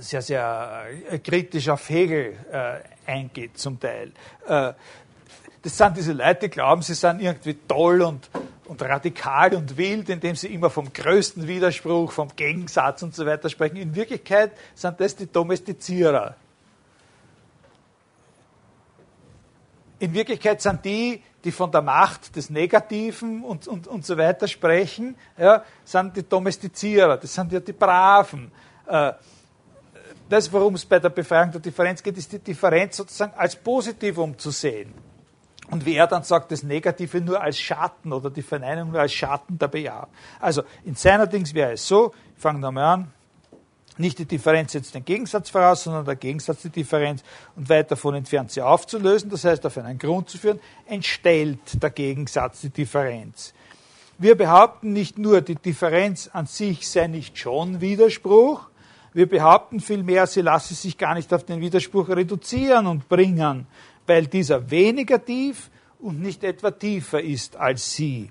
[0.00, 4.12] sehr, sehr äh, kritisch auf Hegel äh, eingeht zum Teil.
[4.46, 4.74] Äh,
[5.62, 8.28] das sind diese Leute, die glauben, sie sind irgendwie toll und,
[8.66, 13.48] und radikal und wild, indem sie immer vom größten Widerspruch, vom Gegensatz und so weiter
[13.48, 13.76] sprechen.
[13.76, 16.34] In Wirklichkeit sind das die Domestizierer.
[19.98, 24.46] In Wirklichkeit sind die, die von der Macht des Negativen und, und, und so weiter
[24.46, 28.50] sprechen, ja, sind die Domestizierer, das sind ja die Braven.
[28.86, 29.12] Äh,
[30.28, 34.38] das, worum es bei der Befreiung der Differenz geht, ist die Differenz sozusagen als Positivum
[34.38, 34.94] zu sehen.
[35.70, 39.12] Und wie er dann sagt, das Negative nur als Schatten oder die Verneinung nur als
[39.12, 40.08] Schatten der Bejahung.
[40.40, 43.12] Also in seiner Dings wäre es so, ich fange nochmal an,
[44.00, 47.22] nicht die Differenz setzt den Gegensatz voraus, sondern der Gegensatz die Differenz
[47.56, 51.90] und weit davon entfernt sie aufzulösen, das heißt auf einen Grund zu führen, entstellt der
[51.90, 53.54] Gegensatz die Differenz.
[54.18, 58.68] Wir behaupten nicht nur, die Differenz an sich sei nicht schon Widerspruch,
[59.12, 63.66] wir behaupten vielmehr, sie lasse sich gar nicht auf den Widerspruch reduzieren und bringen,
[64.06, 68.30] weil dieser weniger tief und nicht etwa tiefer ist als sie.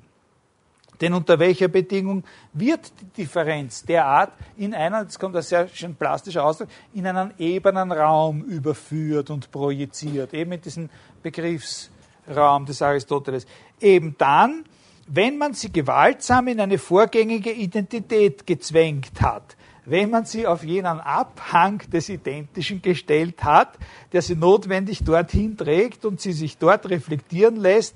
[1.02, 2.24] Denn unter welcher Bedingung
[2.54, 7.34] wird die Differenz derart in einen, jetzt kommt ein sehr schön plastischer Ausdruck, in einen
[7.38, 10.90] ebenen Raum überführt und projiziert, eben in diesen
[11.24, 13.48] Begriffsraum des Aristoteles.
[13.80, 14.66] Eben dann,
[15.08, 21.00] wenn man sie gewaltsam in eine vorgängige Identität gezwängt hat, wenn man sie auf jenen
[21.00, 23.78] Abhang des Identischen gestellt hat,
[24.12, 27.96] der sie notwendig dorthin trägt und sie sich dort reflektieren lässt,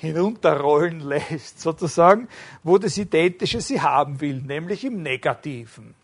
[0.00, 2.28] hinunterrollen lässt, sozusagen,
[2.62, 5.94] wo das Identische sie haben will, nämlich im Negativen.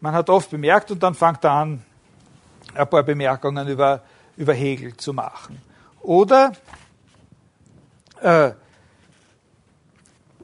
[0.00, 1.84] Man hat oft bemerkt und dann fängt er an,
[2.74, 4.02] ein paar Bemerkungen über,
[4.36, 5.60] über Hegel zu machen.
[6.02, 6.52] Oder
[8.20, 8.52] äh,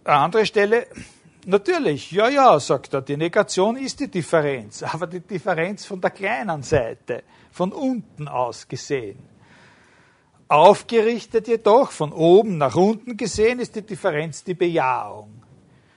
[0.04, 0.86] eine andere Stelle,
[1.44, 6.10] Natürlich, ja, ja, sagt er, die Negation ist die Differenz, aber die Differenz von der
[6.10, 9.31] kleinen Seite, von unten aus gesehen.
[10.49, 15.43] Aufgerichtet jedoch, von oben nach unten gesehen, ist die Differenz die Bejahung.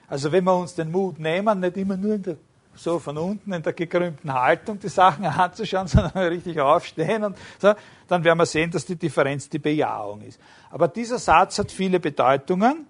[0.08, 2.36] Also wenn wir uns den Mut nehmen, nicht immer nur der,
[2.74, 7.74] so von unten in der gekrümmten Haltung die Sachen anzuschauen, sondern richtig aufstehen und so,
[8.08, 10.40] dann werden wir sehen, dass die Differenz die Bejahung ist.
[10.70, 12.86] Aber dieser Satz hat viele Bedeutungen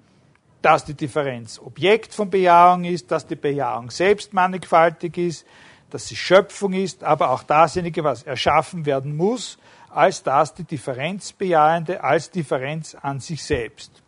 [0.67, 5.47] dass die Differenz Objekt von Bejahung ist, dass die Bejahung selbst mannigfaltig ist,
[5.91, 9.59] dass sie Schöpfung ist, aber auch dasjenige, was erschaffen werden muss,
[9.97, 14.03] als das die Differenzbejahende als Differenz an sich selbst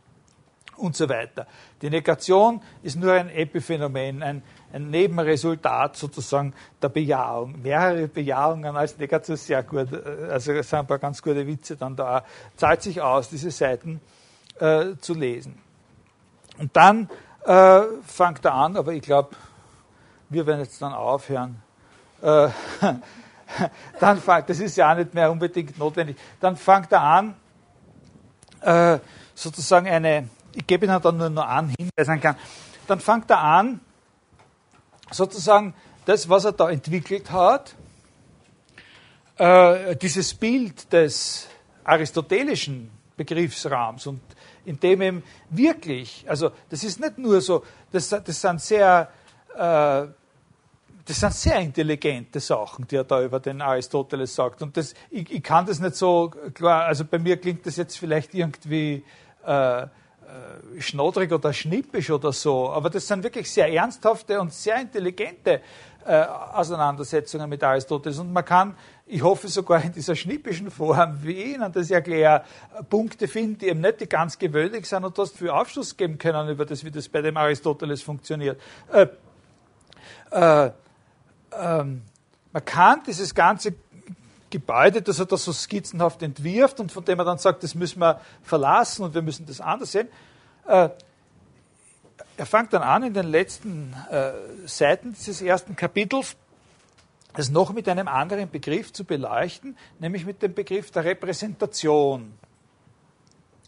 [0.76, 1.46] und so weiter.
[1.80, 7.62] Die Negation ist nur ein Epiphänomen, ein, ein Nebenresultat sozusagen der Bejahung.
[7.62, 9.88] Mehrere Bejahungen als Negation sehr gut,
[10.30, 12.22] also es sind ein paar ganz gute Witze dann da.
[12.56, 14.02] Zahlt sich aus, diese Seiten
[14.60, 15.58] äh, zu lesen.
[16.58, 17.08] Und dann
[17.46, 19.30] äh, fängt er an, aber ich glaube,
[20.28, 21.62] wir werden jetzt dann aufhören.
[22.20, 22.50] Äh,
[24.00, 26.16] dann fängt, das ist ja auch nicht mehr unbedingt notwendig.
[26.40, 27.34] Dann fängt er an,
[28.60, 28.98] äh,
[29.34, 32.36] sozusagen eine, ich gebe Ihnen dann nur noch einen Hinweis kann.
[32.86, 33.80] Dann fängt er an,
[35.10, 35.74] sozusagen
[36.04, 37.74] das, was er da entwickelt hat,
[39.36, 41.48] äh, dieses Bild des
[41.84, 44.20] aristotelischen Begriffsrahmens und
[44.64, 49.08] in dem eben wirklich, also das ist nicht nur so, das, das sind sehr,
[49.56, 50.06] äh,
[51.08, 54.60] das sind sehr intelligente Sachen, die er da über den Aristoteles sagt.
[54.60, 57.96] Und das, ich, ich kann das nicht so klar, also bei mir klingt das jetzt
[57.96, 59.02] vielleicht irgendwie
[59.46, 59.86] äh, äh,
[60.80, 65.62] schnoddrig oder schnippisch oder so, aber das sind wirklich sehr ernsthafte und sehr intelligente
[66.04, 68.18] äh, Auseinandersetzungen mit Aristoteles.
[68.18, 68.76] Und man kann,
[69.06, 72.44] ich hoffe sogar in dieser schnippischen Form, wie ich Ihnen das erkläre,
[72.90, 76.50] Punkte finden, die eben nicht die ganz gewöhnlich sind und das für Aufschluss geben können
[76.50, 78.60] über das, wie das bei dem Aristoteles funktioniert.
[78.92, 79.06] Äh,
[80.30, 80.70] äh,
[81.52, 82.02] ähm,
[82.52, 83.74] man kann dieses ganze
[84.50, 88.00] Gebäude, das er da so skizzenhaft entwirft und von dem er dann sagt, das müssen
[88.00, 90.08] wir verlassen und wir müssen das anders sehen,
[90.66, 90.88] äh,
[92.36, 94.32] er fängt dann an, in den letzten äh,
[94.66, 96.36] Seiten dieses ersten Kapitels,
[97.34, 102.32] es noch mit einem anderen Begriff zu beleuchten, nämlich mit dem Begriff der Repräsentation.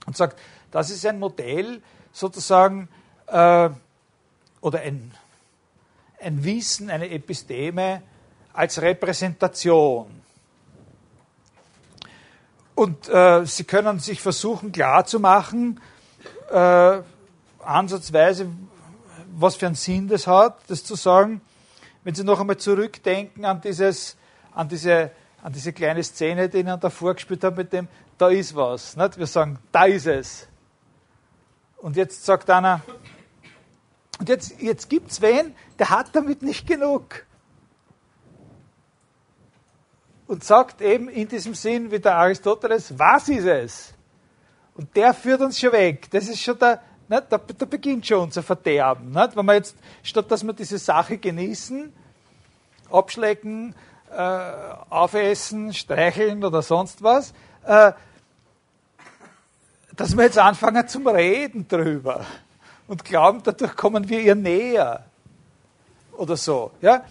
[0.06, 0.38] Und sagt,
[0.70, 1.82] das ist ein Modell
[2.12, 2.88] sozusagen
[3.26, 3.70] äh,
[4.60, 5.12] oder ein,
[6.20, 8.02] ein Wissen, eine Episteme
[8.52, 10.20] als Repräsentation.
[12.74, 15.80] Und äh, Sie können sich versuchen klarzumachen,
[16.50, 17.00] äh,
[17.58, 18.48] ansatzweise,
[19.32, 21.40] was für einen Sinn das hat, das zu sagen.
[22.04, 24.16] Wenn Sie noch einmal zurückdenken an, dieses,
[24.54, 25.10] an, diese,
[25.42, 28.96] an diese kleine Szene, die ich Ihnen da vorgespielt habe mit dem, da ist was.
[28.96, 29.18] Nicht?
[29.18, 30.48] Wir sagen, da ist es.
[31.76, 32.82] Und jetzt sagt einer,
[34.20, 37.24] und jetzt, jetzt gibt es wen, der hat damit nicht genug.
[40.26, 43.94] Und sagt eben in diesem Sinn wie der Aristoteles, was ist es?
[44.74, 46.10] Und der führt uns schon weg.
[46.10, 49.10] Das ist schon der, nicht, da, da beginnt schon unser Verderben.
[49.10, 49.36] Nicht?
[49.36, 51.90] Wenn wir jetzt, statt dass wir diese Sache genießen,
[52.90, 53.74] abschlecken,
[54.10, 54.52] äh,
[54.90, 57.32] aufessen, streicheln oder sonst was,
[57.64, 57.92] äh,
[59.96, 62.26] dass wir jetzt anfangen zum Reden drüber
[62.90, 65.04] und glauben, dadurch kommen wir ihr näher
[66.12, 66.72] oder so.
[66.80, 67.04] Ja?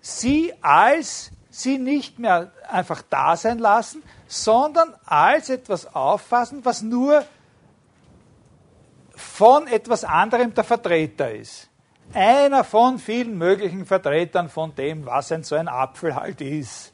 [0.00, 7.24] Sie als sie nicht mehr einfach da sein lassen, sondern als etwas auffassen, was nur
[9.16, 11.68] von etwas anderem der Vertreter ist.
[12.14, 16.92] Einer von vielen möglichen Vertretern von dem, was ein so ein Apfel halt ist.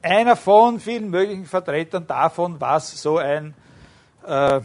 [0.00, 3.54] Einer von vielen möglichen Vertretern davon, was so ein,
[4.26, 4.60] äh,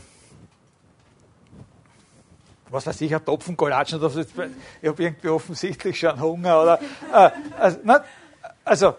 [2.74, 4.22] was weiß ich, ein Topfengolatsch oder so.
[4.22, 4.28] Ich
[4.90, 6.80] habe irgendwie offensichtlich schon Hunger oder,
[7.14, 7.30] äh,
[7.60, 8.04] also, na,
[8.66, 8.96] also,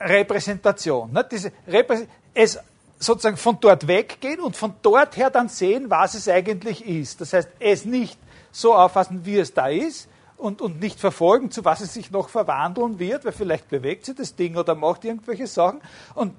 [0.00, 1.12] Repräsentation.
[1.12, 1.26] Ne?
[1.30, 2.58] Diese Reprä es
[2.98, 7.20] sozusagen von dort weggehen und von dort her dann sehen, was es eigentlich ist.
[7.20, 8.18] Das heißt, es nicht
[8.50, 12.28] so auffassen, wie es da ist und, und nicht verfolgen, zu was es sich noch
[12.28, 15.80] verwandeln wird, weil vielleicht bewegt sich das Ding oder macht irgendwelche Sachen.
[16.14, 16.34] Und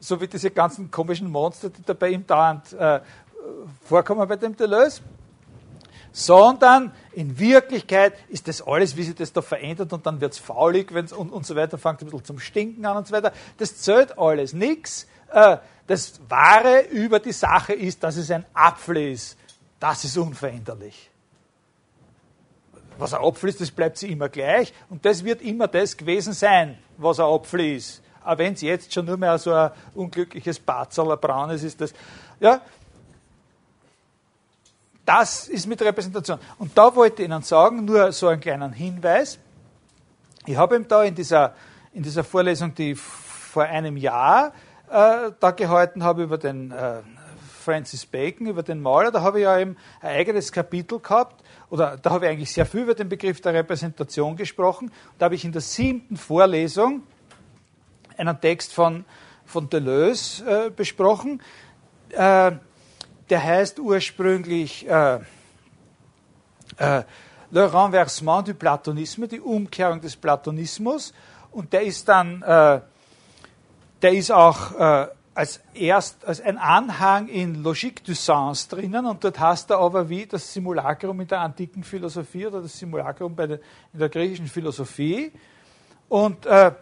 [0.00, 3.00] so wie diese ganzen komischen Monster, die da bei ihm dauernd äh,
[3.84, 5.02] vorkommen bei dem Deleuze,
[6.12, 10.38] sondern in Wirklichkeit ist das alles, wie sich das da verändert und dann wird es
[10.38, 13.32] faulig wenn's, und, und so weiter, fängt ein bisschen zum Stinken an und so weiter.
[13.58, 15.08] Das zählt alles nichts.
[15.32, 15.56] Äh,
[15.86, 19.36] das Wahre über die Sache ist, dass es ein Apfel ist.
[19.80, 21.10] Das ist unveränderlich.
[22.96, 26.32] Was ein Apfel ist, das bleibt sie immer gleich und das wird immer das gewesen
[26.32, 28.02] sein, was ein Apfel ist.
[28.24, 31.92] Auch wenn es jetzt schon nur mehr so ein unglückliches Batzel, ein braunes ist das.
[32.40, 32.60] Ja,
[35.04, 36.38] das ist mit Repräsentation.
[36.58, 39.38] Und da wollte ich Ihnen sagen, nur so einen kleinen Hinweis.
[40.46, 41.54] Ich habe ihm da in dieser,
[41.92, 44.52] in dieser Vorlesung, die ich vor einem Jahr
[44.90, 47.00] äh, da gehalten habe über den äh,
[47.64, 51.96] Francis Bacon, über den Maler, da habe ich ja eben ein eigenes Kapitel gehabt, oder
[51.96, 54.92] da habe ich eigentlich sehr viel über den Begriff der Repräsentation gesprochen.
[55.18, 57.02] Da habe ich in der siebten Vorlesung
[58.16, 59.04] einen Text von,
[59.46, 61.40] von Deleuze äh, besprochen.
[62.10, 62.52] Äh,
[63.30, 65.20] der heißt ursprünglich äh,
[66.78, 67.02] äh,
[67.50, 71.14] Le Renversement du Platonisme, die Umkehrung des Platonismus.
[71.52, 72.80] Und der ist dann, äh,
[74.02, 79.24] der ist auch äh, als erst als ein Anhang in Logique du Sens drinnen und
[79.24, 83.46] dort heißt er aber wie das Simulacrum in der antiken Philosophie oder das Simulacrum bei
[83.46, 83.58] der,
[83.92, 85.32] in der griechischen Philosophie.
[86.08, 86.72] Und äh,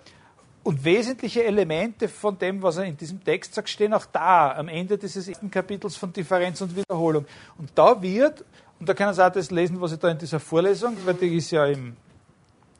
[0.64, 4.68] und wesentliche Elemente von dem, was er in diesem Text sagt, stehen auch da, am
[4.68, 7.26] Ende dieses ersten Kapitels von Differenz und Wiederholung.
[7.58, 8.44] Und da wird,
[8.78, 11.36] und da können Sie auch das lesen, was ich da in dieser Vorlesung, weil die
[11.36, 11.96] ist ja im,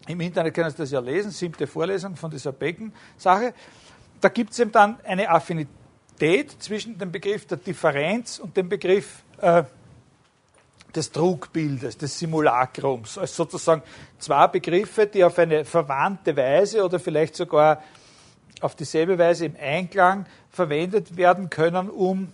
[0.07, 3.53] im Internet, können Sie das ja lesen, siebte Vorlesung von dieser Becken-Sache,
[4.21, 9.25] da gibt es eben dann eine Affinität zwischen dem Begriff der Differenz und dem Begriff
[9.39, 9.65] äh,
[10.95, 13.83] des Trugbildes, des Simulakrums, als sozusagen
[14.19, 17.83] zwei Begriffe, die auf eine verwandte Weise oder vielleicht sogar
[18.61, 22.33] auf dieselbe Weise im Einklang verwendet werden können, um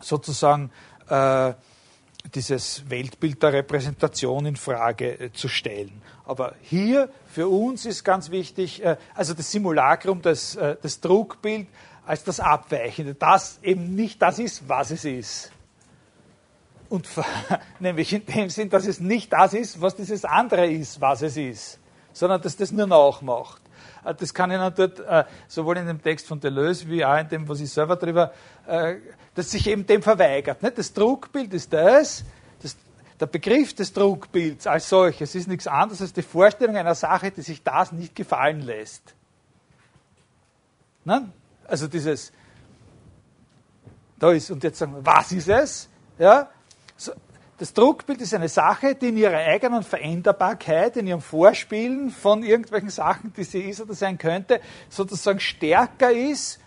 [0.00, 0.70] sozusagen
[1.08, 1.52] äh,
[2.34, 6.02] dieses Weltbild der Repräsentation in Frage äh, zu stellen.
[6.24, 11.68] Aber hier für uns ist ganz wichtig, äh, also das Simulacrum, das, äh, das Trugbild
[12.06, 15.50] als das Abweichende, das eben nicht das ist, was es ist
[16.88, 17.08] und
[17.80, 21.36] nämlich in dem Sinn, dass es nicht das ist, was dieses andere ist, was es
[21.36, 21.78] ist,
[22.12, 23.62] sondern dass das nur nachmacht.
[24.04, 27.28] Äh, das kann ich dort, äh, sowohl in dem Text von Deleuze wie auch in
[27.28, 28.32] dem, was ich selber drüber,
[28.66, 28.96] äh,
[29.34, 30.58] dass sich eben dem verweigert.
[30.62, 32.24] Das Druckbild ist das,
[32.62, 32.76] das,
[33.20, 37.42] der Begriff des Druckbilds als solches ist nichts anderes als die Vorstellung einer Sache, die
[37.42, 39.14] sich das nicht gefallen lässt.
[41.68, 42.32] Also dieses,
[44.18, 45.88] da ist, und jetzt sagen wir, was ist es?
[46.18, 46.48] Ja,
[47.58, 52.90] das Druckbild ist eine Sache, die in ihrer eigenen Veränderbarkeit, in ihrem Vorspielen von irgendwelchen
[52.90, 54.60] Sachen, die sie ist oder sein könnte,
[54.90, 56.60] sozusagen stärker ist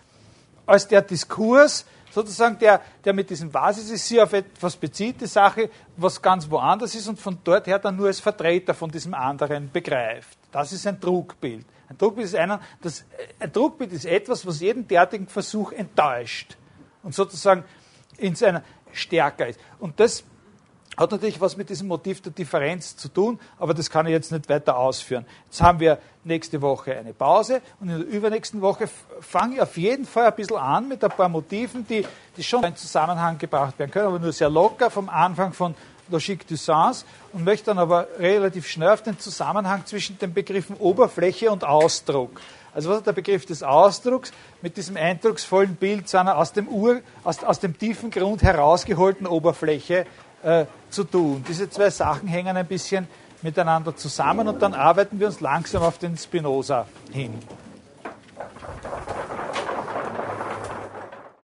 [0.66, 5.26] als der Diskurs, sozusagen der, der mit diesem Basis ist, sie auf etwas bezieht, die
[5.26, 9.14] Sache, was ganz woanders ist und von dort her dann nur als Vertreter von diesem
[9.14, 10.38] anderen begreift.
[10.50, 11.64] Das ist ein Druckbild.
[11.88, 13.04] Ein Druckbild ist, einer, das,
[13.38, 16.56] ein Druckbild ist etwas, was jeden derartigen Versuch enttäuscht
[17.02, 17.64] und sozusagen
[18.16, 18.62] in seiner
[18.92, 19.60] stärker ist.
[19.78, 20.24] Und das
[20.96, 24.32] hat natürlich was mit diesem Motiv der Differenz zu tun, aber das kann ich jetzt
[24.32, 25.24] nicht weiter ausführen.
[25.46, 28.88] Jetzt haben wir nächste Woche eine Pause und in der übernächsten Woche
[29.20, 32.04] fange ich auf jeden Fall ein bisschen an mit ein paar Motiven, die,
[32.36, 35.74] die schon in Zusammenhang gebracht werden können, aber nur sehr locker vom Anfang von
[36.10, 40.76] Logique du Sens und möchte dann aber relativ schnell auf den Zusammenhang zwischen den Begriffen
[40.76, 42.40] Oberfläche und Ausdruck.
[42.74, 44.32] Also was hat der Begriff des Ausdrucks
[44.62, 50.06] mit diesem eindrucksvollen Bild seiner aus dem, Ur, aus, aus dem tiefen Grund herausgeholten Oberfläche
[50.42, 51.44] äh, zu tun?
[51.48, 53.08] Diese zwei Sachen hängen ein bisschen
[53.42, 57.34] miteinander zusammen und dann arbeiten wir uns langsam auf den Spinoza hin.